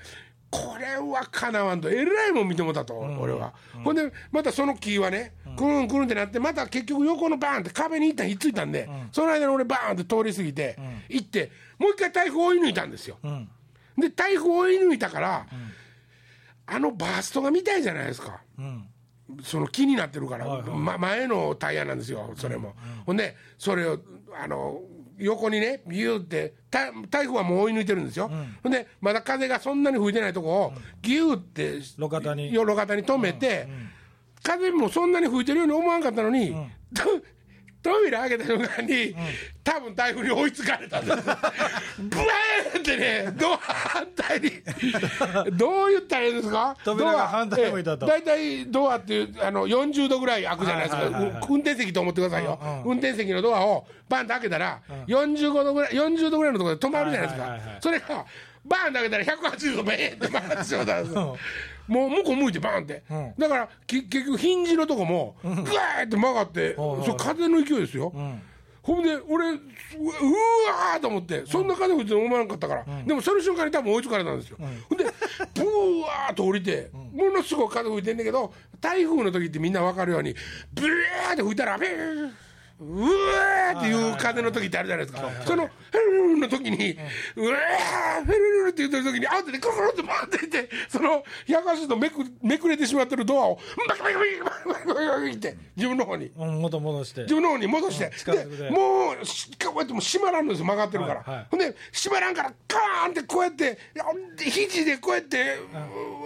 [0.52, 3.54] これはかなわんと、えらいもん見てもたと、俺は。
[3.84, 10.78] ほんで、またその木はね、くるんくるんってなって、また結局横のバーンって壁に一旦ひっついたんで、その間に俺バーンって通り過ぎて、
[11.10, 13.18] 行って、もう一回台風追い抜いたんですよ。
[13.24, 13.48] ん
[13.98, 15.46] で、台風追い抜いたから、
[16.66, 18.42] あのバーストが見たいじゃないですか。
[18.58, 18.86] うん。
[19.44, 22.76] その木になってるから、ま、前のタイヤなんですよ、それも。
[23.06, 24.00] ほんで、それを、
[24.42, 24.82] あの、
[25.20, 28.32] 横にね、ビューって、た台風はもう追い抜いてるんですよ。
[28.64, 32.54] ほんで、まだ風がそんなに吹いてないとこを、ギューって、路肩に。
[32.54, 33.68] よ路肩に止めて、
[34.44, 36.56] 風もそんなに吹いてるように思わんかったのに、
[36.94, 37.04] と
[37.82, 39.16] 扉開けた瞬間に、
[39.64, 41.18] 多分台風に追いつかれたんです。
[41.24, 44.52] ブワーンってね、ドア反対に、
[45.54, 46.76] どう言ったらいいんですか？
[46.84, 48.06] ドア反対向いたと。
[48.08, 51.42] ええ大体ドアっていうあの40度ぐらい開くじゃないですか、はいはいはいはい。
[51.42, 52.70] う運転席と思ってくださいよ、うん。
[52.70, 52.84] うん。
[52.84, 57.78] 運転席のドアをバンと開けたら、45度ぐらい40度ぐらいのところで止まるじゃないですか、はいはいはいはい。
[57.82, 58.26] それが
[58.66, 61.38] バンと開けたら180度ベーンって回ってしまったんですよ
[61.90, 63.34] もう向こう向いてバンって、うん。
[63.38, 68.42] だからき結局ヒンジのとこもグワーって曲がって、うんそれ風の勢いですよ、ん。
[68.82, 75.62] ほんで俺うわーと思ってそんな風吹いてるの思わなかったから、でもその瞬間に多分追いつかれたんですよ、ほんでブ
[76.02, 80.34] ワーッと降りて、ものすごい風吹いてんだけど台風の時ってみんな分かるように
[80.74, 81.90] ブワーって吹いたらビー。
[81.90, 82.49] ッ
[82.82, 86.98] うわーっていう風の時ってあるじゃないですか、そのヘルルルの時に、
[87.36, 103.78] うわーヘルルルって言ってる時にアウトでくるくるって回っていってそのやかしとめくめくれてしまってるドアをバキバキバキバキバキバキって自分の方にうん元戻して自分の方に戻して、ででもうしこうやってもう閉まらんのですよ曲がってるから、ほんで閉まらんからカーンってこうやって
[104.38, 105.58] 肘でこうやって、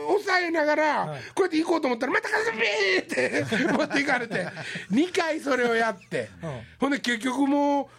[0.03, 1.21] 押さえながら、はい。
[1.33, 4.47] こうやって行こうと思ったらまた風ビーって 持っていかれて
[4.91, 6.61] 2回それをやって、うん。
[6.79, 7.89] ほんで結局も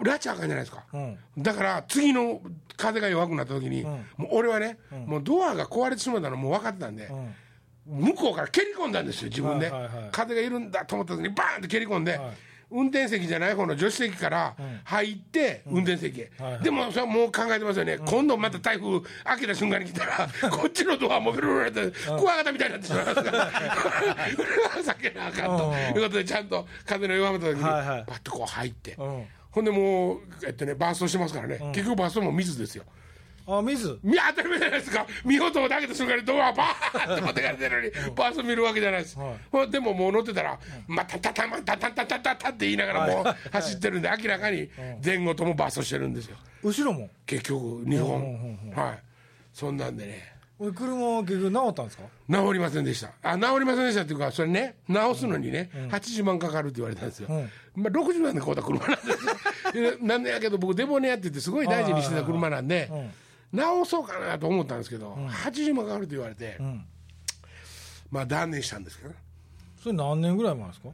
[0.00, 1.18] う拉致あかんじゃないですか、うん。
[1.38, 2.40] だから次の
[2.76, 3.84] 風が弱くなった時に、ん。
[4.16, 7.34] もう俺はね、もうドアが壊れてしまったのもう分かってたんで、うん。
[8.06, 9.72] 向こうから蹴り込んだんですよ自分で、
[10.12, 14.54] 風がいるんだと思った時にバーンって蹴り込んで、はい運転席じゃない方の助手席から
[14.84, 16.30] 入って、運転席へ、
[16.62, 23.46] でもそれはもう考えてますよね、今度また台風開けた瞬間に来たらこっちのドアもビルルルってクワガタみたいになってしまいますから。
[24.36, 25.68] これは避けなあかんと。
[25.68, 25.74] うん。
[25.74, 29.24] いうことでちゃんと風の弱まった時にパッとこう入って、うん。
[29.50, 32.84] ほんでもう、えっとね、バーストしてますからね、結局バーストも水ですよ。
[33.48, 33.98] あ水。
[34.02, 35.06] 見当たり前じゃないですか。
[35.24, 39.70] 見事を投げた瞬間にドアバーンって持ってかれてるのにバースト見るわけじゃないです、はい。
[39.70, 44.68] でももう乗ってたら「またたたまたたたたたた」って言いながらもう走ってるんで明らかに
[45.04, 46.36] 前後ともバーストしてるんですよ。
[46.62, 47.08] 後ろも？
[47.24, 48.72] 結局日本。
[48.74, 48.98] はい。
[49.54, 50.34] そんなんでね。
[50.60, 52.02] 俺車は結局直ったんですか？
[52.28, 53.12] 治りませんでした。
[53.22, 57.28] あ治りませんでしたっていうかそれね直すのにね、80万かかるって言われたんですよ、
[57.76, 59.16] まあ、60万で買うた車なんですよ。
[60.00, 62.90] でなんでやけど僕デボネアって言ってすごい大事にしてた車なんで、
[63.52, 66.84] 直そうかなと思ったんですけど、80万かかるって言われて、ん。
[68.10, 69.16] まあ断念したんですけどね。
[69.82, 70.88] それ何年ぐらい前ですか？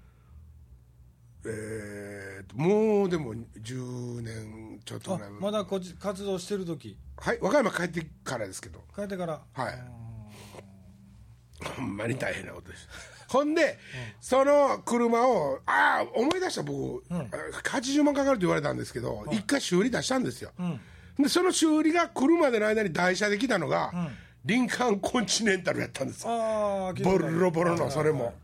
[1.46, 6.96] えーともうでも10年ちょっとあぐらいまだこっち活動してる時？
[7.18, 8.80] はい和歌山帰ってからですけど。
[8.94, 9.40] 帰ってから？
[9.52, 9.78] はい。
[11.76, 12.88] ほんまに大変なことです。
[13.28, 13.78] ほんで、
[14.20, 20.52] その車をああ思い出した僕、80万かかるって言われたんですけど一、回修理出したんですよ、
[21.18, 23.92] でその修理が来るまでの間に台車で来たのが、
[24.44, 26.92] リンカーンコンチネンタルやったんですよ。
[27.02, 28.34] ボロボロのそれも。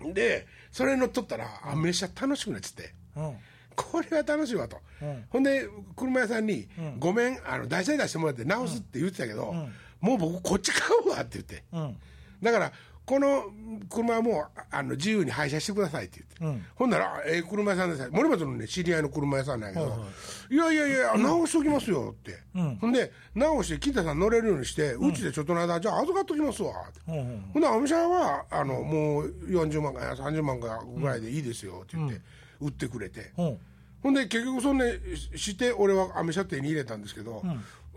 [0.00, 0.14] うん。
[0.14, 2.94] でそれ乗っとったらあめっちゃ楽しくなっちゃって。
[3.16, 3.36] うん。
[3.74, 5.24] これは楽しいわと、うん。
[5.30, 6.68] ほんで車屋さんに
[6.98, 9.54] 「ごめんあの台車に出してもらって直す」って言ってたけど、
[10.00, 11.64] もう僕こっち買うわって言って。
[11.72, 11.96] うん。
[12.42, 12.72] だから
[13.04, 13.44] この
[13.90, 16.66] 車はもうあの自由に廃車してくださいって言って、うん。
[16.76, 20.06] ほんなら「ええ車屋さんです森本のね知り合いの車屋さんなんやけど、
[20.50, 22.76] いやいやいや直しときますよ」って、うん。
[22.76, 32.20] ほんで直して金田さん乗れるようにしてうち、でちょっとの間じゃあ預かっときますわって、うんうんほんでお店はあの、もう40万か30万かぐらいでいいですよって言って、
[32.60, 33.58] 売ってくれて、うん。
[34.02, 37.42] ほんで結局そんでしして俺はアメ車手に入れたんですけど、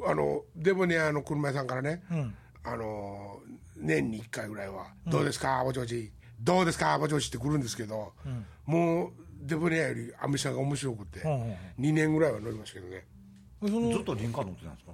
[0.06, 2.36] あのデボネアの車屋さんからね、ん。
[2.68, 3.40] あの
[3.76, 6.12] 年に1回ぐらいは「どうですかぼちぼち。
[6.40, 8.14] どうですかぼちぼち」って来るんですけど、
[8.66, 9.12] もう
[9.42, 13.06] デボネアよりアメ車が面白くて、うんうん2年ぐらいは乗りましたけどね。
[13.62, 14.92] ずっとリンカーン乗ってたんですか？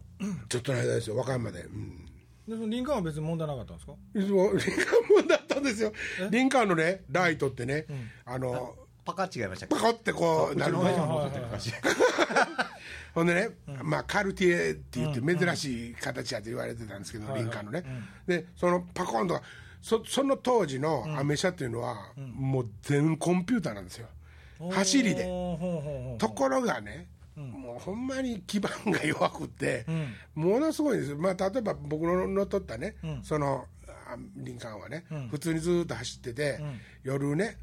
[0.49, 2.11] ちょっとの間ですよ和歌山で、うん、で
[2.49, 3.93] そのリンカーンは別に問題なかったんですか？
[4.15, 4.69] いつもリンカー
[5.13, 5.91] ンもんだったんですよ。
[6.29, 7.85] リンカーンのねライトってね、
[8.25, 10.83] あのパカ違いましたパコってこうなるの
[13.13, 13.49] ほんでね、
[13.83, 17.83] まあ、カルティエって言って珍しい形やと言われてたんですけど、リンカーンのね、
[18.27, 19.41] でそのパコンとか
[19.81, 24.07] そその当時のアメ車っていうのは、もう全コンピューターなんですよ。
[24.71, 25.23] 走りで。
[26.19, 29.85] ところがね、もうほんまに基盤が弱くって、
[30.35, 33.65] ものすごいんですよ、まあ、例えば僕の乗っとったね、その
[34.13, 36.59] あリンカーンはね、普通にずっと走ってて、
[37.03, 37.57] 夜ね、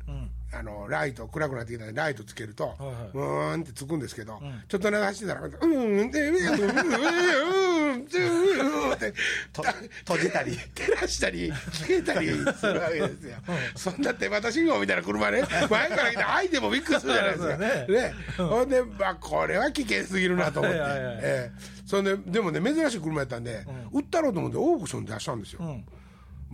[0.52, 2.76] あのライト暗くなってきたらライトつけると、はい
[3.14, 9.12] うーんってつくんですけど、ちょっと長走ってたら「うんうんでうんうんうんうんうん」って
[9.52, 12.34] と閉じたり照らしたりつけたりす
[12.66, 13.36] るわけですよ、
[13.76, 25.84] そんな手渡し号みたいな車ね前から来て相手もびっくりするじゃないですかねねほんで、まあ、これは危険すぎるなと思って、はいはいはいええそんででもね珍しい車やったんで、売ったろうと思ってオークションで出したんですよ、うん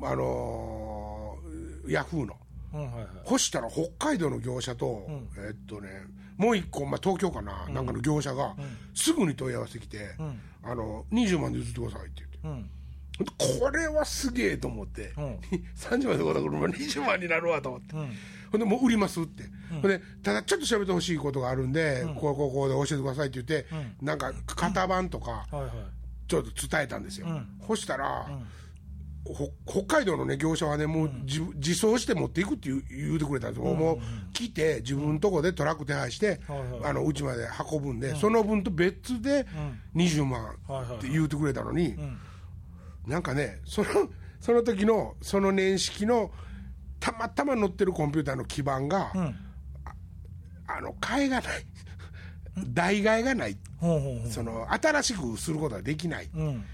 [0.03, 2.37] あのーヤフーの。
[2.73, 3.07] うんはいはい。
[3.25, 5.07] 干したら北海道の業者と、
[5.39, 5.89] えっとね
[6.37, 8.57] もう一個、まあ、東京かな、なんかの業者が、
[8.95, 10.11] すぐに問い合わせてきて、
[10.63, 12.61] あの20万で譲ってくださいって言って。
[12.61, 12.71] うん。
[13.61, 15.13] これはすげえと思って、ん。
[15.77, 17.95] 30万でこの車20万になるわと思って、
[18.51, 23.69] ほんでもう売りますって、ほんでただちょっと調べてほしいことがあるんで、こうこうこうで教えてくださいって言って、
[24.03, 25.47] なんか型番とか
[26.27, 27.29] ちょっと伝えたんですよ、
[27.65, 28.33] そしたら、ほ
[29.67, 33.99] 北海道のね業者はねもう自,、自走して持っていくって言う言うてくれたんですよ、もう
[34.33, 36.41] 来て自分のとこでトラック手配して、
[36.83, 39.47] あのうちまで運ぶんで、その分と別で
[39.95, 40.57] 20万
[40.97, 41.97] って言うてくれたのに、
[43.07, 43.89] なんかねその
[44.41, 46.31] その時のその年式の
[47.01, 49.37] たまたま乗ってるコンピューターの基板が、うん。
[50.67, 51.67] あの替えがない。
[52.73, 53.59] 代替えがない。
[54.31, 56.31] その新しくすることができない。
[56.35, 56.65] うん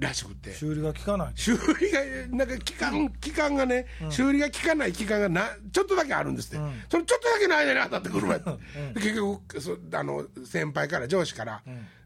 [0.00, 0.52] らしくて。
[0.54, 1.32] 修理が効かない。
[1.34, 8.58] 修理がなんか期間期間がね、修理が効かない期間がなちょっとだけあるんですって、そのちょっとだけの間に当たってくるわよ、
[8.94, 11.62] 結局そあの先輩から上司から、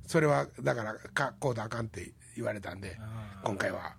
[0.06, 2.98] それはだからかこうだあかんって言われたんで
[3.42, 3.94] 今回は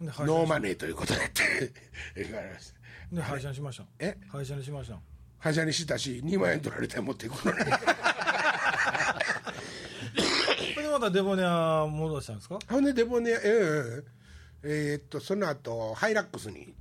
[0.00, 1.72] で廃車ノーマネーということでって
[2.22, 2.72] 言われまし
[3.10, 3.16] た。
[3.16, 3.84] で廃車にしました。
[3.98, 4.16] え？
[4.28, 4.98] 廃車にしました。
[5.44, 7.70] 会社にしたし2万円取られて持っていくのねそれで
[10.94, 12.58] またデボニア戻したんですか？
[12.68, 14.02] ほんでデボネええ
[14.62, 16.74] えーっとその後ハイラックスに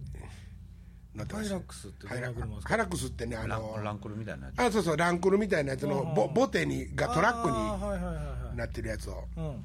[1.15, 1.55] 乗ってました。
[1.55, 3.07] ハイラックスってどハイラックス。
[3.07, 4.59] ってねあラのンランクルみたいなやつ。
[4.59, 8.51] あそうそうランクルみたいなやつのボボテにがトラックあーはいはいはいはい。
[8.51, 9.25] になってるやつを。
[9.37, 9.63] うん。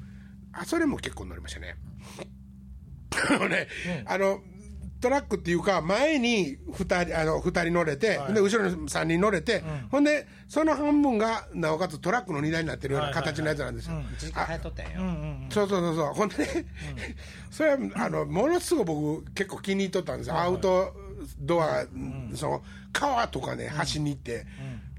[0.53, 1.75] あそれも結構乗りましたね。
[3.29, 3.67] あのね、
[4.05, 4.41] あの
[5.01, 13.93] トラックっていうか前に2人あの二人乗れて、で後ろに3人乗れて、ほんでその半分がなおかつトラックの荷台になってるような形のやつなんですよ、
[15.49, 16.13] そうそうそうそう。
[16.13, 16.65] ほんでね、
[17.49, 20.93] それはあのものすごく僕結構気に入っとったんですよ、アウト
[21.39, 21.85] ドア、
[22.35, 24.45] その川とかね走りに行って、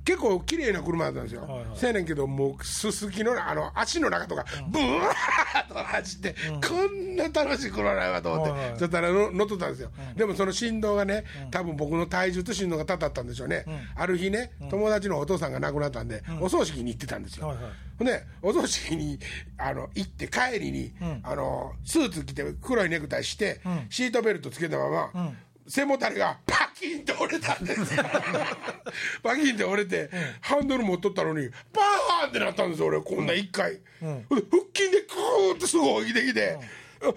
[0.05, 1.67] 結構綺麗な車だったんですよ、はいはい。
[1.75, 6.35] せやねんけどもうすすきのあの足の中とかブワーッと走って、
[6.67, 8.79] こんな楽しい車ないわと思って、はいはい。
[8.79, 13.65] そしたらの乗っとったんですよ、でもその振動がね多分僕の体重と振動がたたったんでしょうね、
[13.97, 17.65] ある日ね友達のお父さんが亡くなったんで、お葬式に行ってたんですよ、はいはい。
[17.99, 19.19] ほんでお葬式に
[19.59, 23.61] あの行って帰りに、あのスーツ着て黒いネクタイして、
[23.91, 25.33] シートベルトつけたまま、
[25.71, 27.95] 背もたれがパキンと折れたんです。
[27.95, 28.03] よ
[29.23, 34.21] パキンって折れて、ハンドル持っとったのにバーンってなったんですよ俺こんな一回、ほん。
[34.23, 34.41] で腹
[34.75, 36.59] 筋でクーってすぐ起きてきて、
[37.03, 37.13] うわ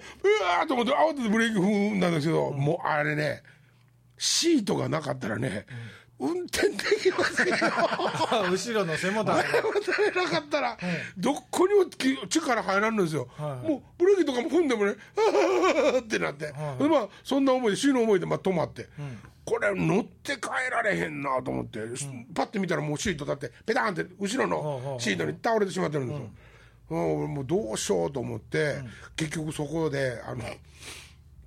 [0.64, 3.42] ーと思って慌ててブレーキ踏んだんですけど、もうあれね
[4.16, 5.66] シートがなかったらね、
[6.18, 7.54] 運転できませんよ。
[8.50, 9.52] 後ろの背もたれが。
[9.52, 10.78] 前もたれなかったら、
[11.16, 13.50] どこにもき力入らんのですよ、はい。
[13.50, 16.82] はいもうブレーキとかも踏んでもね、あーってなって、はい。
[16.82, 18.88] でまあ、そんな思いで、死の思いでまあ止まって、
[19.44, 21.80] これ、乗って帰られへんなと思って、
[22.34, 26.30] パッて見たら、もうシートだって、ペタンって後ろのシートに倒れてしまってるんですよ。
[26.90, 27.34] うん。
[27.34, 28.76] もうどうしようと思って、
[29.16, 30.44] 結局そこで、あの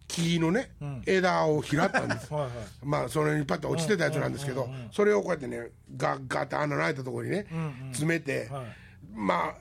[0.07, 0.71] 木のね、
[1.05, 2.31] 枝を拾ったんです。
[2.33, 2.51] はいはい。
[2.83, 7.45] まあそれにパッと落ちてたやつなんですけど、それをこうやってねガッガッって穴の開いたところにね、
[7.91, 8.65] 詰めて、はい。
[9.13, 9.55] まあ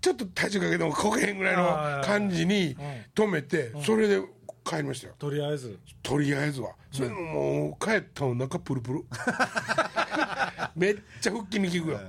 [0.00, 2.76] ちょっと体重かけてもこけへんぐらいの感じに
[3.14, 4.20] 止めて、それで
[4.64, 5.14] 帰りましたよ。
[5.18, 5.78] とりあえず？
[6.02, 6.72] とりあえずは。
[6.90, 9.04] それでもう帰ったお腹プルプル。
[10.74, 12.02] めっちゃ腹筋に効くよ、だ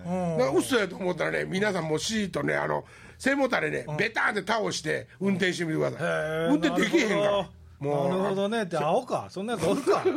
[0.46, 2.86] から嘘やと思ったらね皆さんもシートねあの
[3.24, 6.02] 背もたれね、ベターンって倒して運転してみてください、
[6.50, 7.22] 運転できへんから。
[7.22, 7.36] なる
[7.80, 8.10] ほど。
[8.10, 8.64] なるほどね。
[8.64, 9.28] って青か。
[9.30, 10.00] そんなやつおるか。
[10.02, 10.10] ほ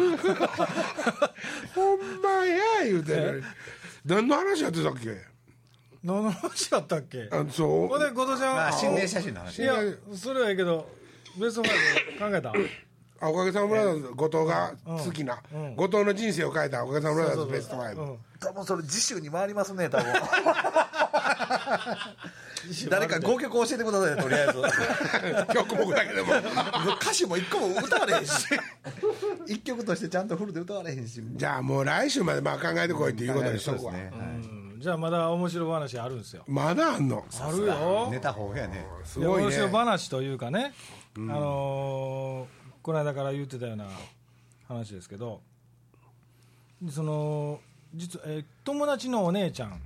[1.96, 3.44] んまや言うてる。
[4.04, 5.16] 何の話やってたっけ？
[6.02, 7.28] 何の話だったっけ？
[7.30, 7.88] あそう。
[7.88, 9.62] ほんで今年まはあ心霊写真の話。
[9.62, 9.74] いや
[10.14, 10.88] それはいいけど
[11.38, 11.76] ベストファイ
[12.18, 12.52] ブ考えた？
[13.18, 15.40] あおかげさまブラザーズ後藤が好きな、
[15.76, 20.12] 後藤の人生を変えたおかげさまブラザーズベスト5、うん多分それ次週に回りますね多分
[22.90, 24.54] 誰か5曲教えてくださいとりあえず。
[25.54, 26.32] 曲目だけでも。
[27.00, 28.46] 歌詞も1個も歌われへんし。
[29.46, 31.20] 1曲としてちゃんとフルで歌われへんし。
[31.24, 34.12] じゃあもう来週までまあ考えてこいっていうことにしとくわ、そうですね。
[34.14, 34.80] うん。
[34.80, 36.44] じゃあまだ面白い話あるんですよ。
[36.46, 37.24] まだあんの？
[37.40, 38.08] あるよ。
[38.10, 38.86] ネタ豊富やね。
[39.04, 39.42] すごいね。
[39.44, 40.72] 面白い話というかね、
[41.16, 43.86] あのーこの間から言ってたような
[44.68, 45.40] 話ですけど。
[46.90, 47.60] その
[47.94, 49.80] 実、えー友達のお姉ちゃん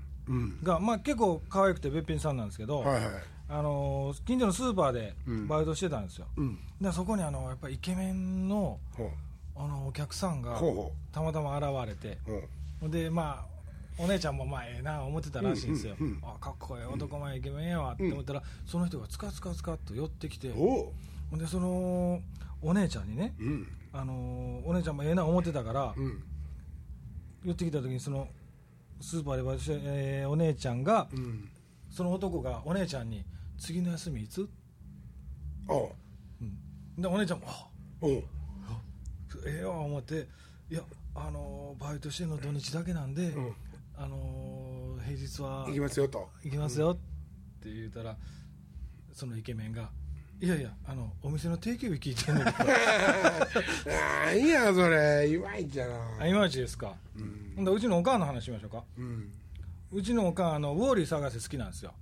[0.63, 3.05] が、まあ、結構可愛くてべっぴんさんなんですけど、はいはい。
[3.49, 5.15] あのー近所のスーパーで
[5.49, 6.59] バイトしてたんですよ、ん。
[6.81, 9.11] でそこにあのやっぱりイケメンのほ
[9.57, 10.61] あのお客さんが
[11.13, 12.19] たまたま現れて
[12.89, 22.21] でまあお姉ちゃんもまあええな思ってたらしいんですよ、あかっこいい男前イケメンやわって思ったら、その人がつかつかつかっと寄ってきて、でその
[22.63, 23.69] お姉ちゃんにね、うん。
[23.93, 26.23] あのお姉ちゃんもええな思ってたから、うん。
[27.45, 28.29] 寄ってきた時にその
[29.01, 31.49] スーパーでバイトして、えーお姉ちゃんが、うん。
[31.91, 33.25] その男がお姉ちゃんに
[33.59, 34.49] 「次の休みいつ?
[35.67, 35.91] おう」
[36.99, 37.69] でお姉ちゃんも「あ
[38.01, 38.23] おう。
[39.47, 40.29] ええわ」思って
[40.71, 40.83] 「いや
[41.15, 43.55] あのバイトしてるの土日だけなんで、ん。
[43.97, 46.31] あの平日は行きますよと。
[46.45, 46.97] 行きますよ」っ
[47.63, 48.17] て言うたら
[49.13, 49.91] そのイケメンが
[50.43, 52.57] 「いやいやあのお店の定休日聞いてんねんけど。
[54.27, 55.95] あいやそれいまいちやな。
[56.19, 56.95] あいまいちですか、
[57.57, 58.83] ほんでうちのおかんの話しましょうか。
[58.99, 59.31] うん。
[59.93, 61.93] うちのおかんあのウォーリー探せ好きなんですよ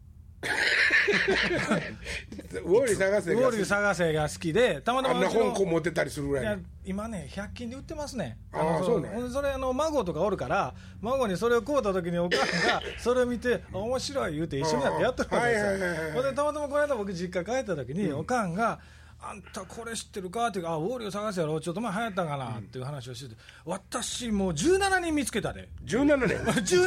[2.65, 8.39] ウォーリー探せがウォーリー探せが好きでたまたあんなまうちの本こう持ってったりするぐらい今ね100均で売ってますね。
[8.53, 9.11] あそうね。
[9.33, 15.71] それあの孫とかおるから孫にそれを買うた時にお母さんが それを見てあ面白い言うて一緒になってやってるわけですよ。
[16.15, 18.79] ほんでたまたまこの間僕実家帰った時に、おかんが
[19.21, 20.47] あんたこれ知ってるか？
[20.47, 22.47] っていうか、あウォーリーを探すやろ、ちょっと前流行ったかな？
[22.59, 26.79] っていう話をしてて、私、もう17人見つけたで、17年17人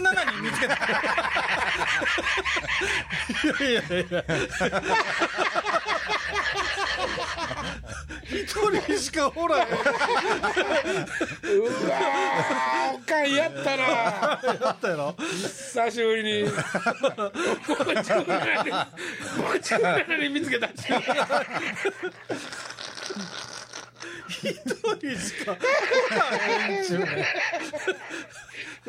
[0.41, 0.75] 見つけた。
[3.63, 4.23] いやいやいや。
[8.23, 9.65] 一人しかおらへん。
[9.65, 15.15] うわーおかんやったなやったやろ？
[15.17, 18.19] 久しぶりにもう17人
[19.41, 20.83] もう17人見つけた一
[24.43, 25.55] 人しかお
[26.15, 27.05] らへんちゅうね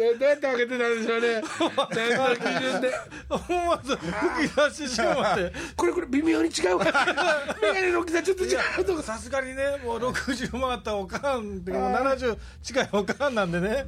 [0.00, 1.42] んどうやって分けてたんでしょうね。
[1.90, 2.90] 何の基準で。
[3.28, 5.52] 思わず吹き出してしまって。
[5.76, 9.02] これこれ微妙に違うわ眼鏡の大きさちょっと違うとか。
[9.02, 13.84] さすがにね、もう60回ったおかんって、もう70近いおかんなんでね、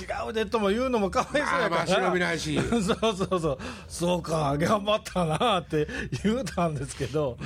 [0.00, 2.58] 違うでとも言うのもかわいそうやから、忍びないし。
[2.68, 5.86] そうそうそう、そうか、頑張ったなって
[6.24, 7.36] 言うたんですけど、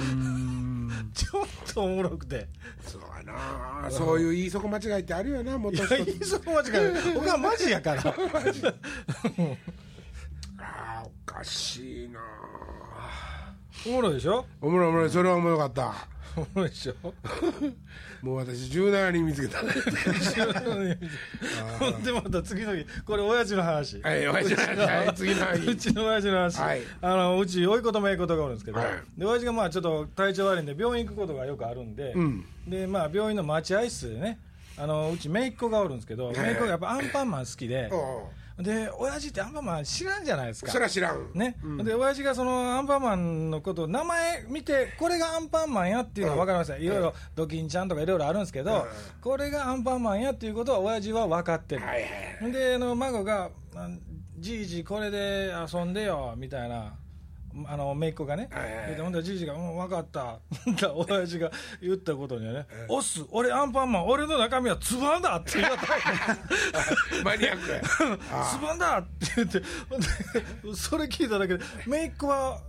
[1.14, 2.48] ちょっとおもろくて、
[2.86, 3.90] そうやな。
[3.90, 6.92] そういう言いそこ間違いってあるよなもっいや、と言いそう間違い。
[6.94, 8.02] ない、おかんマジやから、
[10.58, 12.20] あーおかしいな。
[13.86, 15.10] おもろいでしょ、おもろいおもろい。
[15.10, 15.86] それはおもろかった。
[15.88, 15.92] お
[16.36, 16.94] もろいでしょ？
[18.22, 19.62] もう私17人見つけた
[22.02, 22.84] でまた次の日。
[23.04, 24.00] これ親父の話。
[24.02, 24.78] はい親父の話。
[24.78, 25.70] はい次の日。
[25.70, 26.82] うちの親父の話、はい。
[27.00, 28.88] あのうち甥いことめいことがおるんですけど、はい。
[29.16, 32.44] で親父がまあちょっと体調悪いんで病院行くことがよくあるんで、ん。
[32.66, 34.38] でまあ病院の待合室でね
[34.78, 36.34] あのうち姪っ子がおるんですけど、い。
[36.34, 40.70] 姪っ子がやっぱアンパンマン好きで、おうで親父ってアンパンマン知らんじゃないですか。
[40.70, 41.30] そりゃ知らん。
[41.34, 48.86] ね、で親父がそのアンパンマンのこと名前見てこれがアンパンマンやっていうのは分かりました、いろいろドキンちゃんとかいろいろあるんですけど、
[49.20, 52.02] これがアンパンマンやっていうことは親父は分かってる、はい
[52.42, 53.88] はいであの孫があ
[54.38, 56.94] 「じいじこれで遊んでよ」みたいな。
[57.66, 58.84] あの姪っ子がね、はいはいはい。
[58.86, 61.50] 言うてほんでじいじが「うん分かった」ほんだら親父が
[61.82, 67.24] 言ったことにはね「オス俺アンパンマン俺の中身はつばんだ」って言われた。
[67.24, 67.82] マニアックや。
[68.44, 69.62] つばんだって言 って
[70.74, 72.60] それ聞いただけで姪っ子は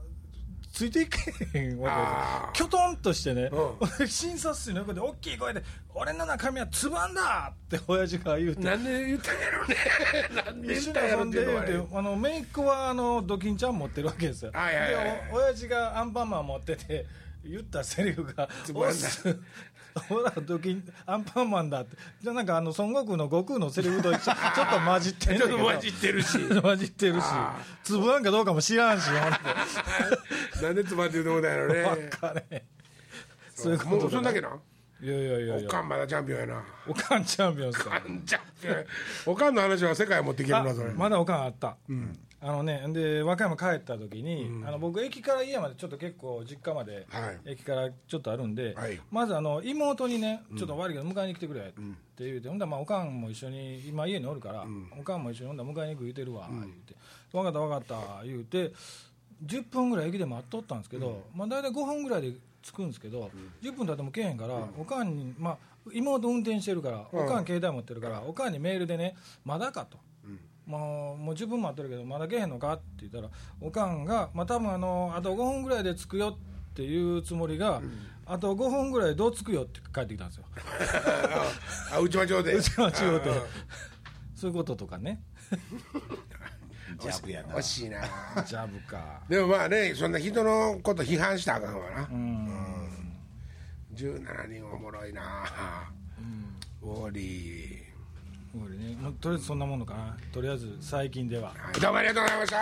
[0.81, 2.69] ついていけへんわあけで。
[2.69, 3.51] きょとんとしてね、
[3.99, 5.61] う診察室の横で大きい声で
[5.93, 8.63] 「俺の中身はつばんだ!」って親父が言うて。
[8.63, 9.75] なんで言ったんやろね。
[10.45, 17.05] なんで言ったんやろって言うてあの姪っ子はあのドキンちゃん持ってるわけですよ、はいはいはいでお親父がアンパンマン持ってて
[17.43, 18.87] 言ったセリフが「つばんだ。
[18.87, 19.39] おっす
[20.08, 21.97] ほらドキンアンパンマンだ」って。
[22.21, 25.49] じゃあなんかあの孫悟空の悟空のセリフとちょ ちょっと混じってんねんけど。
[25.49, 26.39] ちょっと混じってるし。
[26.62, 27.23] 混じってるし。
[27.23, 29.08] あつぶあんかどうかも知らんし
[30.62, 31.95] なんでつばって言うとこだやろね。
[32.04, 32.65] でかね
[33.54, 34.49] そういうこともうそんだけな。
[35.01, 36.45] いやいやいやおかんまだチャンピオンや。
[36.45, 38.86] なおかんチャンピオンですかおかんチャンピオン
[39.34, 41.75] おかんの話は世界持っていけるなそれあまだおかんあった、
[42.43, 47.51] あのねで和歌山帰った時に、あの僕駅から家までちょっと結構実家まで、はい。
[47.51, 48.99] 駅からちょっとあるんで、はい。
[49.12, 51.73] まずあの妹にねちょっと悪いけど迎えに来てくれって
[52.19, 54.65] 言うて、ほんだらまあおかんも一緒に今家におるから、
[54.99, 56.95] おかんも一緒にほんだら迎えに行く言うてるわ、言うて。
[57.32, 58.73] 分かった分かった言うて
[59.45, 63.30] 10分ぐらい駅で待っとったんですけど、まあ大体5分ぐらいで着くんですけど、
[63.62, 65.58] 10分経っても来へんから、おかんに、まあ、
[65.93, 69.97] 妹運転してるから、おかん携帯持ってるから、おかんにメールでね、まだかと。
[70.65, 72.74] もうもう10分待ってるけどまだ来へんのか？
[72.74, 76.38] って言ったらおかんが、まあ、多分あのあと5分ぐらいで着くよ
[76.71, 77.82] っていうつもりが、
[78.26, 80.45] あと5分ぐらいでどう着くよって帰ってきたんですよ。
[81.91, 82.54] あうちまちょうで。
[82.54, 83.34] うちは違うてあ
[84.34, 85.21] そういうこととかね。
[87.00, 87.56] ジャブやな。
[87.56, 88.02] 惜しいな。
[88.45, 89.21] ジャブか。
[89.28, 92.08] でもまあねそんな人のこと批判したらあかんわな。
[93.93, 95.91] 17人おもろいな。
[96.82, 97.90] ウォーリ
[98.53, 98.95] これね。
[98.95, 100.17] もうとりあえずそんなものかな。
[100.33, 101.53] とりあえず最近では。
[101.53, 102.57] ーはいどうもありがとうございました。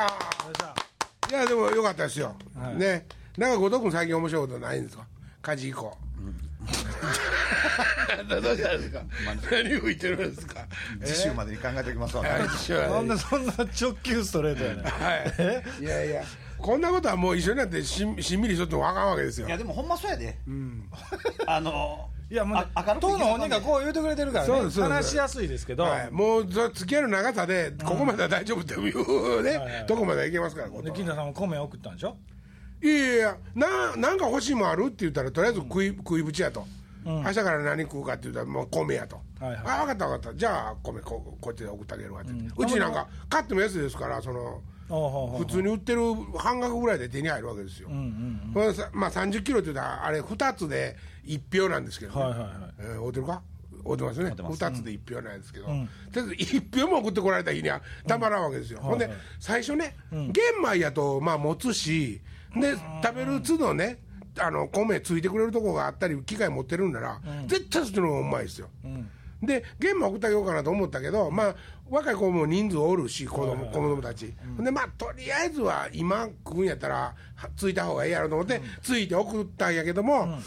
[1.30, 2.76] いやでもよかったですよ、はい。
[2.78, 3.06] ね。
[3.38, 5.06] なんか後藤君最近面白いことないんですか？
[5.42, 5.98] 家事以降、
[8.28, 9.02] どうしたんですか？
[9.52, 10.66] 何吹いてるんですか？
[11.04, 12.30] 次週までに考えておきますわ、ね。
[12.30, 14.84] なんでそんな直球ストレートやねん。
[14.86, 15.16] は
[15.80, 15.84] い。
[15.84, 16.24] いやいや
[16.60, 19.48] こんなことはもう一緒になってしんしんみりしとってもあかんわけですよ。
[19.48, 20.38] いやでもほんまそうやで、
[21.48, 24.48] あの いやもうあ明るく当の本人がこう言うてくれてるからね。
[24.54, 24.90] そうですそう。
[24.90, 29.86] です話しやすいですけど、はい、もうそ付き合いの長さでここまでは大丈夫っていうね、はいはい。
[29.88, 32.18] とこまではいけますから後藤で金田さんも米送ったんでしょ？
[32.82, 36.66] いやいやいやななんか欲しいもんあるって言ったらとりあえず食い,、食いぶちやと、
[37.04, 39.60] 明日から何食うかって言ったらもう米やと、はいはい。
[39.66, 40.38] あ分かった分かった。
[40.38, 46.02] じゃあ米ここっちで送ってあげるわって、うちなんか買っても安いですからその普通に売ってる
[46.38, 47.90] 半額ぐらいで手に入るわけですよ、
[48.54, 52.22] これさまあ、30キロって言ったらあれ2つで1票なんですけど、ね。
[52.22, 52.50] はいはいはい。
[52.80, 53.42] えー、合ってるか？
[53.86, 54.32] 合ってますね。
[54.32, 54.64] てます。
[54.64, 55.86] 2つで1票なんですけど、とりあ
[56.18, 59.10] えず1票も送ってこられた日にはたまらんわけですよ、ほんで
[59.40, 60.34] 最初ね、玄
[60.64, 62.22] 米やとまあ持つし
[62.56, 62.74] で
[63.04, 64.00] 食べる都度ね
[64.40, 68.70] あの米ついてくれるとこがあったり機械持ってるんなら、絶対そっちの方がうまいですよ、
[69.42, 71.56] で玄米送ってあげようかなと思ったけどまあ
[71.90, 74.66] 若い子も人数おるし子供,、子供たち、ほん。
[74.66, 80.40] でまあとりあえずは今食うんやったらはついた方がいいやろと思って、ついて送ったんやけども、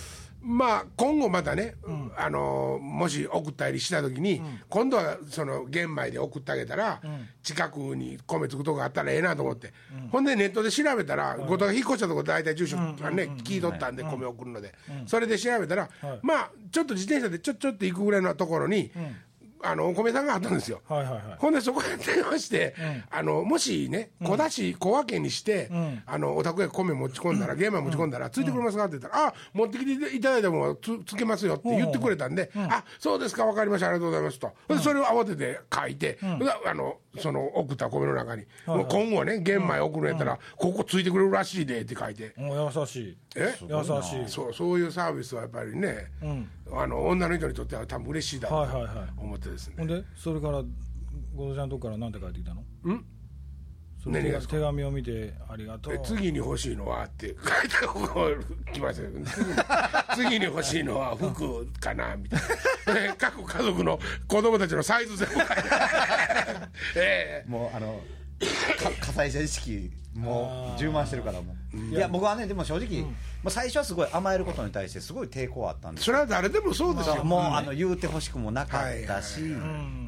[0.42, 1.76] まあ今後またね、
[2.16, 7.00] あのもし送ったりした時に、今度はその玄米で送ってあげたら、
[7.42, 9.72] 近くに米つくとこがあったらええなと思って、
[10.10, 14.74] ほんでネットで調べたら、後藤が引っ越したとこ大体住所がね、聞いとったんで米送るので、
[15.06, 15.88] それで調べたら、
[16.22, 18.90] まあちょっと自転車でちょちょっと行くぐらいのところに、
[19.62, 20.80] あのお米さんがあったんですよ。
[20.88, 21.22] はいはいはい。
[21.38, 22.74] ほんでそこへ電話して、
[23.10, 25.70] あのもしね小出し小分けにして、
[26.06, 36.20] あのお宅へ米持ち込んだら玄米持ち込んだら、ついてくれますかって言ったら、あ持ってきていただいたものはつつけますよって言ってくれたんで、あそうですか分かりましたありがとうございますと、でそれを慌てて書いて、で
[36.66, 42.32] あのその送った米の中に、もう今後ね玄米送るんやったら、ここついてくれるらしいでって書いて。
[42.36, 43.18] もう優しい。
[43.36, 43.54] え？
[43.68, 44.28] 優しい。
[44.28, 44.54] そう。
[44.54, 46.10] そういうサービスはやっぱりね、
[46.72, 49.08] あの女の人にとっては多分嬉しいだろうとはいはいはい。
[49.16, 50.62] 思ってですね、ほんでそれから
[51.34, 52.62] 後藤ちゃんのとこから何て帰ってきたの？
[52.82, 52.94] それ
[54.06, 55.94] 何が手紙を見てありがとう。
[55.94, 57.36] え次に欲しいのはって書い
[57.68, 58.36] た方が
[58.72, 59.26] 来ましたけどね。
[60.16, 62.40] 次に欲しいのは服かなみたい
[62.86, 62.94] な。
[62.94, 65.54] で各家族の子供たちのサイズ全部書いて
[66.96, 68.00] えもうあの
[68.82, 71.76] か火災者意識もう充満してるからもう。
[71.94, 72.08] いや。
[72.08, 73.08] 僕はねでも正直、ま
[73.46, 77.24] あ、最初はすごい甘えることに対してすごい抵抗あったんですえそれは誰でもそうですよ。
[77.24, 79.58] もうあの言うてほしくもなかったし、はいは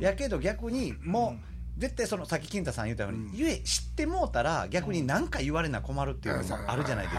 [0.01, 7.13] いやけど逆にもう、絶対そのさっき金太さん言ったように、ゆえ知ってもうたら逆に何か言われな困るっていうのもあるじゃないで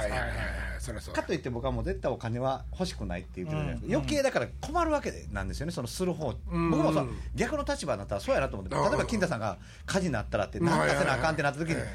[1.00, 11.86] すか、かといって僕はもう絶対お金は欲しくないって言ってるじゃないですか、余計だから困るわけなんですよねそのする方、僕もさ逆の立場になったらそうやなと思って例えば金太さんが火事になったらってん何かせなあかんってなった時にはい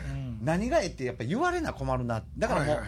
[0.43, 2.23] 何がええってやっぱ言われな困るな。
[2.39, 2.83] だからもう、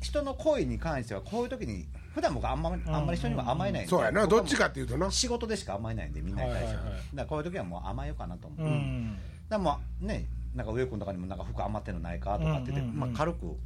[0.00, 3.90] 人の行為に関してはこういう時に普段僕あんまあんまり人には甘えないんで。
[3.90, 4.26] そうやな。
[4.26, 5.10] どっちかっていうとな。
[5.10, 7.02] 仕事でしか甘えないんでみんなに対しては,、はいはいはい。
[7.02, 9.18] だからこういう時はもう甘えようかなと思って、うだかん。
[9.50, 12.86] らもうねなんか上君とかにもなんか服余ってんのないかとかって言って、うん。
[12.86, 13.56] うんうんまあ、軽く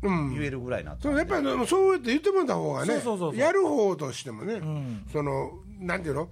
[0.00, 1.12] うん言えるぐらいになったそん。
[1.12, 3.36] でうやっぱりでもそうやって言ってもらった方がねそうそうそうそう。
[3.36, 5.04] やる方としてもね、ん。
[5.12, 6.28] そのなんていうの？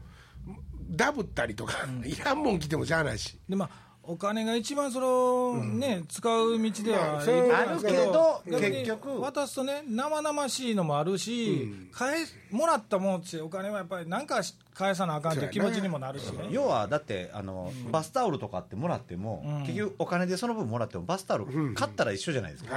[0.89, 1.75] ダブったりとか、
[2.07, 3.39] いらんもん来てもしゃあないし。
[3.49, 9.21] でまあお金が一番その、ね使う道ではまあるけど結局。
[9.21, 14.43] 渡すとね生々しいのもあるし、返すもらったものってお金はやっぱり何か
[14.75, 16.49] 返さなあかんっていう気持ちにもなるしね。
[16.51, 22.77] 要はだってあの、バスタオルとかってもらっても、結局お金でその分もらってもバスタオル買ったら一緒じゃないですか、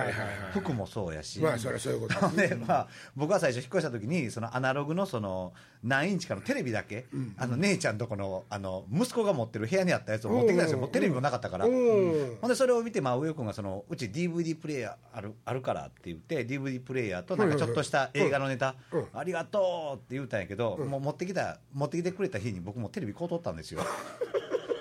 [0.53, 2.27] 服もそうやし、まあそれはそういうこと。
[2.35, 5.53] で、まあ、僕は最初引っ越した時にそのアナログのその
[5.83, 7.05] 何インチかのテレビだけ、
[7.37, 12.37] あの姉ちゃんとこのあの息子が持ってる部屋にあったやつを持ってきたんですよ、テレビもなかったから、うん。
[12.41, 19.07] ほんでそれを見て、まあ、上君がそのうち DVD プレイヤーあるあるからって言って DVD プレイヤーとなんかちょっとした映画のネタ、うん。
[19.13, 23.81] ありがとうって言ったんやけど、もう持ってきた持ってきてくれた日に僕もテレビ買うとったんですよ。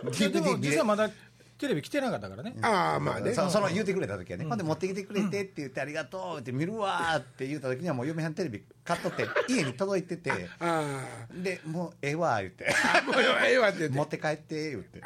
[0.03, 1.11] でも実はまだ
[1.59, 3.35] テレビ来てなかったからね、ああまあね。
[3.35, 10.33] そその言うてくれた時はね、ほんで持ってきてくれてって言って、ありがとうって見るわーって言った時にはもう嫁はんテレビ買っとって 家に届いてて。
[10.61, 11.01] あ
[11.35, 12.67] でもうええわ言って。
[12.69, 13.97] あ もうええわって言って。
[13.97, 15.01] 持って帰って言って。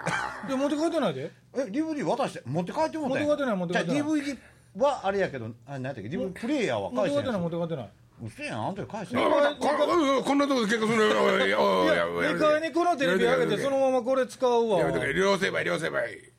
[0.49, 1.31] で持って帰ってないで？
[1.55, 3.97] え DVD 渡して持って帰っても持って帰ってない持って帰ってない。
[3.97, 4.39] じゃあ DVD
[4.77, 7.91] はあれやけどあ何やったっけ DVD プレイヤーは持って帰ってない返してない持って帰ってない。
[8.25, 11.25] 嘘やんあんた返してあまたこおいこんなとこで結婚するの？
[11.25, 16.32] おいおいおいいや2階にこのテレビ上げてそのままこれ使うわやめとけ両成敗両成敗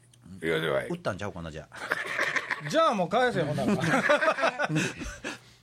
[0.44, 2.70] 両成敗売ったんちゃうかなじゃあ。
[2.70, 3.74] じゃあもう返せほんなら。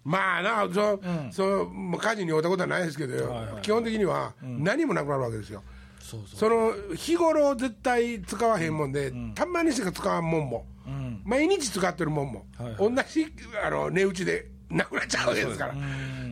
[0.02, 1.00] まあなそう、
[1.30, 3.62] そうもう火事に遭ったことはないですけどよ、はいはい。
[3.62, 5.62] 基本的には何もなくなるわけですよ、
[6.00, 6.38] そうそう。
[6.38, 11.22] その日頃絶対使わへんもんで、たまにしか使わんもんも、ん。
[11.24, 12.76] 毎日使ってるもんも、はい。
[12.76, 13.26] 同じ
[13.62, 15.74] あの値打ちでなくなっちゃうわけですから、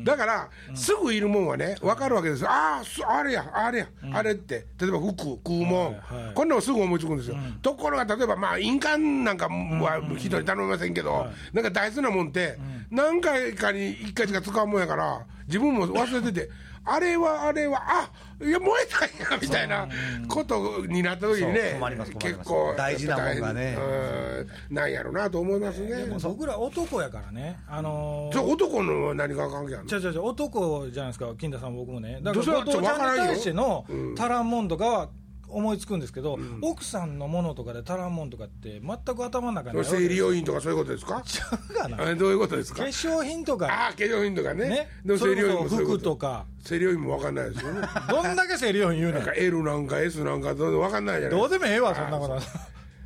[0.05, 2.43] だから、すぐいるもんはね分かるわけです。
[2.43, 4.67] よああすあれやあれや、あれって。
[4.81, 6.03] 例えば服食うもん、
[6.35, 12.59] こんなのすぐ思いつくんですよ、ところが例えばまあ印鑑なんかは人に頼みませんけど、なんか大事なもんって、
[12.91, 16.51] 何回かに1回しか使うもんやから自分も忘れてて
[16.85, 18.11] あれはあれはあ
[18.41, 18.99] いや燃えた
[19.31, 19.89] んやみたいな
[20.29, 21.81] ことになった時にね
[22.21, 23.77] 結構大事なもんがね。
[23.79, 27.59] うんなんやろうなと思いますね、でも僕ら男やからね。
[27.69, 29.89] あのー男の何が関係あるの？
[29.89, 32.21] ちゃうちゃう男じゃないですか金田さんも僕もね。
[32.23, 35.09] だから後藤ちゃんに対してのうん足らんもんとかは
[35.49, 41.23] 思いつくんですけど、奥さんのものとかで足らんもんとかって全く頭の中に生理用品とかそういうことですか？
[41.25, 42.15] ちゃうがな。
[42.15, 42.83] どういうことですか？
[42.85, 43.67] 粧品とか。
[43.67, 44.69] ああ化粧品とかね。
[44.69, 44.89] ね。
[45.05, 46.11] でも生理用品もそういうこと。
[46.15, 46.47] 服か。
[46.63, 47.81] 生理用品も分かんないですよね。
[48.09, 49.25] どんだけ生理用品言うねん。
[49.25, 52.39] なんか L なんか S なんかどう分かんないじゃないどうでもええわそんなこと。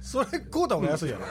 [0.01, 1.27] それ買うた方が安いやろ。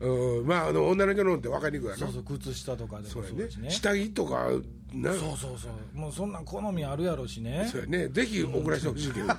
[0.38, 0.46] うん。
[0.46, 3.70] まああの女の人のって分かりにくいそうそう靴下とかでもそうですね。
[3.70, 4.48] 下着とか
[4.94, 5.98] なそうそうそう。
[5.98, 7.68] もうそんなん好みあるやろしね。
[7.70, 8.08] そうやね。
[8.08, 9.34] ぜひ送らせてほしいけどね。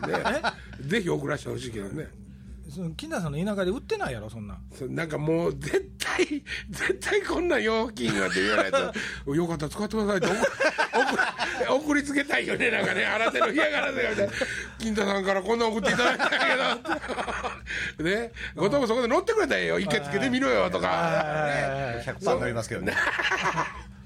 [0.81, 2.07] ぜひ送らせてほしいけどね。
[2.73, 4.57] その金田さんの田舎で売ってないやろそんなん。
[4.73, 6.25] そうなんかもう絶対
[6.71, 8.79] 絶対こんな料金がって言わないと
[9.35, 13.05] よかったら使ってくださいって送送送りつけたいよねなんかね。
[13.05, 14.33] 新手の嫌がらせがみたいな
[14.79, 16.39] 金太さんからこんな送っていただいたんや
[17.97, 18.09] けど。
[18.09, 18.31] ね。
[18.55, 19.79] 後藤もそこで乗ってくれたらええよ。
[19.79, 20.87] 一回つけてみろよとか、
[21.47, 22.95] ね、100%乗りますけどね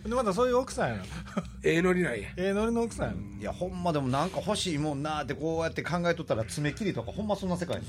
[0.08, 1.04] でまたそういう奥さんやろ
[1.64, 2.30] ええのになんや。
[2.38, 7.82] ええノリの奥さんやろいやほんまでもなんか欲しいもんなってこうやって考えとったら爪切りとかほんまそんな世界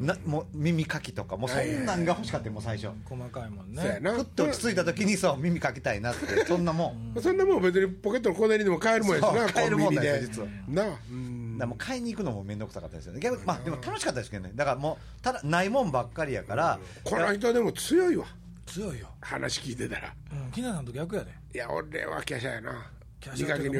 [0.00, 2.90] なもう耳かきとかもうそんなんが欲しかったよもう最初。
[3.04, 3.82] 細かいもんね。
[3.82, 4.12] そうやな。
[4.12, 7.20] ふっと落ち着いた時にそう耳かきたいなってそんなもん。
[7.20, 10.28] そんなもん別にポケットの小銭にでも買えるもんやしなそう買えるもんコンビニで
[10.68, 11.58] なあうん。
[11.58, 13.20] だからもう買いに行くのも面倒くさかったですよね。
[13.20, 14.52] 逆にまあでも楽しかったですけどね。
[14.54, 16.78] だからもうただないもんばっかりやから。
[17.04, 18.26] この人でも強いわ。
[18.66, 20.14] 強いよ、話聞いてたら。
[20.32, 22.90] うん、金田さんと逆やでいや俺は華奢やな。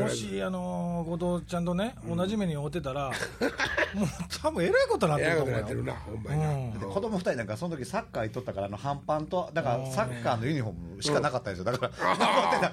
[0.01, 3.11] もし、あのー後藤ちゃんとね、同じ目に遭ってたら、
[3.95, 4.09] もう
[4.43, 6.81] 多分えらいことなってえらいると思うよことになってるなほんまにな、うん。
[6.81, 11.65] で子供二人なんかその時サッカー行っとったからあの半パンとだからサッカーのユニフォームしかなかったんですよ。
[11.65, 12.73] だから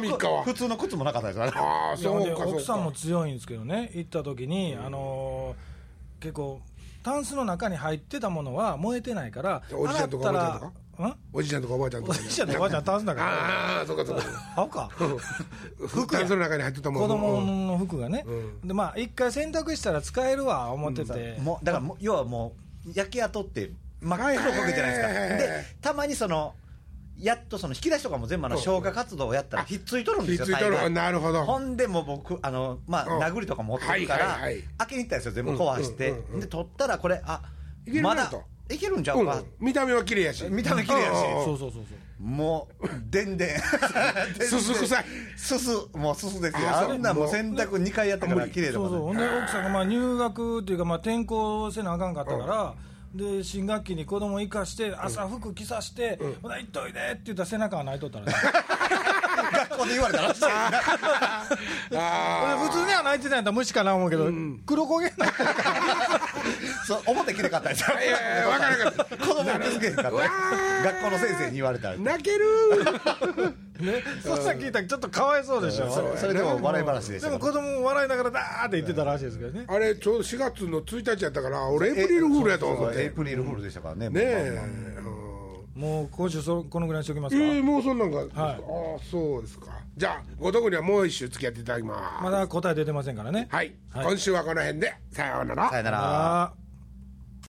[0.00, 0.42] 日は。
[0.44, 1.44] 普通の靴もなかったですよ。
[1.44, 2.46] あそうかそうか。
[2.46, 6.60] 奥さんも強いんですけどね、行った時に、あのー結構、
[7.02, 10.70] タンスの中に入ってたものは燃えてないから、おじちたら
[11.32, 14.22] おじちゃんとかおばあちゃんとかおじいちゃんとおばあちゃんタンスの中にああそうかそうか。
[14.56, 14.90] 合うか
[15.88, 18.24] 服タンスの中に入ってたもん子供の服がね、
[18.64, 22.54] うでまあ一回洗濯したら使えるわ思ってて、もうだから要はも
[22.86, 25.08] う焼け跡って真っ黒焦げじゃないですか。
[25.08, 26.54] でたまにその
[27.18, 30.90] やっとその引き出しとかも全部あの消火活動をやったらひっついとるんですよひっついとる。
[30.90, 31.44] なるほど。
[31.44, 33.22] ほんでもう僕あのまあうん。
[33.22, 37.42] 殴りとか持ってるから、開けに行ったんですよ全部壊して、で取ったらこれあ
[38.02, 38.42] まだと
[38.72, 39.44] いけるんちゃうか、うん。
[39.60, 40.44] 見た目は綺麗やし。
[40.48, 41.10] 見た目綺麗やし。
[41.10, 41.44] うん。
[41.44, 42.24] そうそうそうそう。
[42.24, 43.58] もうでんでん。
[44.40, 45.04] すす臭い。
[45.36, 46.76] すすもうすすですよ。
[46.76, 49.00] あんなもう洗濯2回やったから綺麗だそうそう。
[49.00, 52.74] ほんで奥さんがまあ入学っていうかまあ転校せなあかんかったから、
[53.14, 58.32] で新学期に子供行かして朝服着さして「ほな行っといで」って言ったら背中が泣いとったらね
[59.52, 61.46] 学校で言われたらしいあ
[62.68, 64.24] 普通には泣いてたんやったら無視かな思うけど、
[64.66, 65.80] 黒焦げになってるから
[66.86, 69.16] そう表きれかったですよあいやいや分からなかった。
[69.16, 70.10] 子供に気づけへんかった。
[70.10, 72.44] 学校の先生に言われたら泣ける。
[73.80, 74.02] ね。
[74.22, 75.90] そんなん聞いたらちょっとかわいそうでしょ。
[75.90, 77.28] そそれでも笑い話でした。
[77.28, 79.64] でも子供も笑いながらダーって言ってたらしいですけどね。
[79.68, 83.02] あれちょうど4月の1日やったから俺エイプリルフールやと思って。
[83.02, 84.08] エイプリルフールでしたからね。
[84.08, 84.58] ねえ
[85.74, 88.28] もう今週そこのぐらいにしときますか、えー、もうそんなんが、はい。
[88.34, 88.58] ああ
[89.10, 89.66] そうですか。
[89.96, 92.24] じゃあごとくにはもう一周付き合っていただきます。
[92.24, 93.48] まだ答え出てませんからね。
[93.50, 94.06] はい、はい。
[94.06, 94.94] 今週はこの辺で。
[95.10, 95.70] さようなら。
[95.70, 96.61] さよなら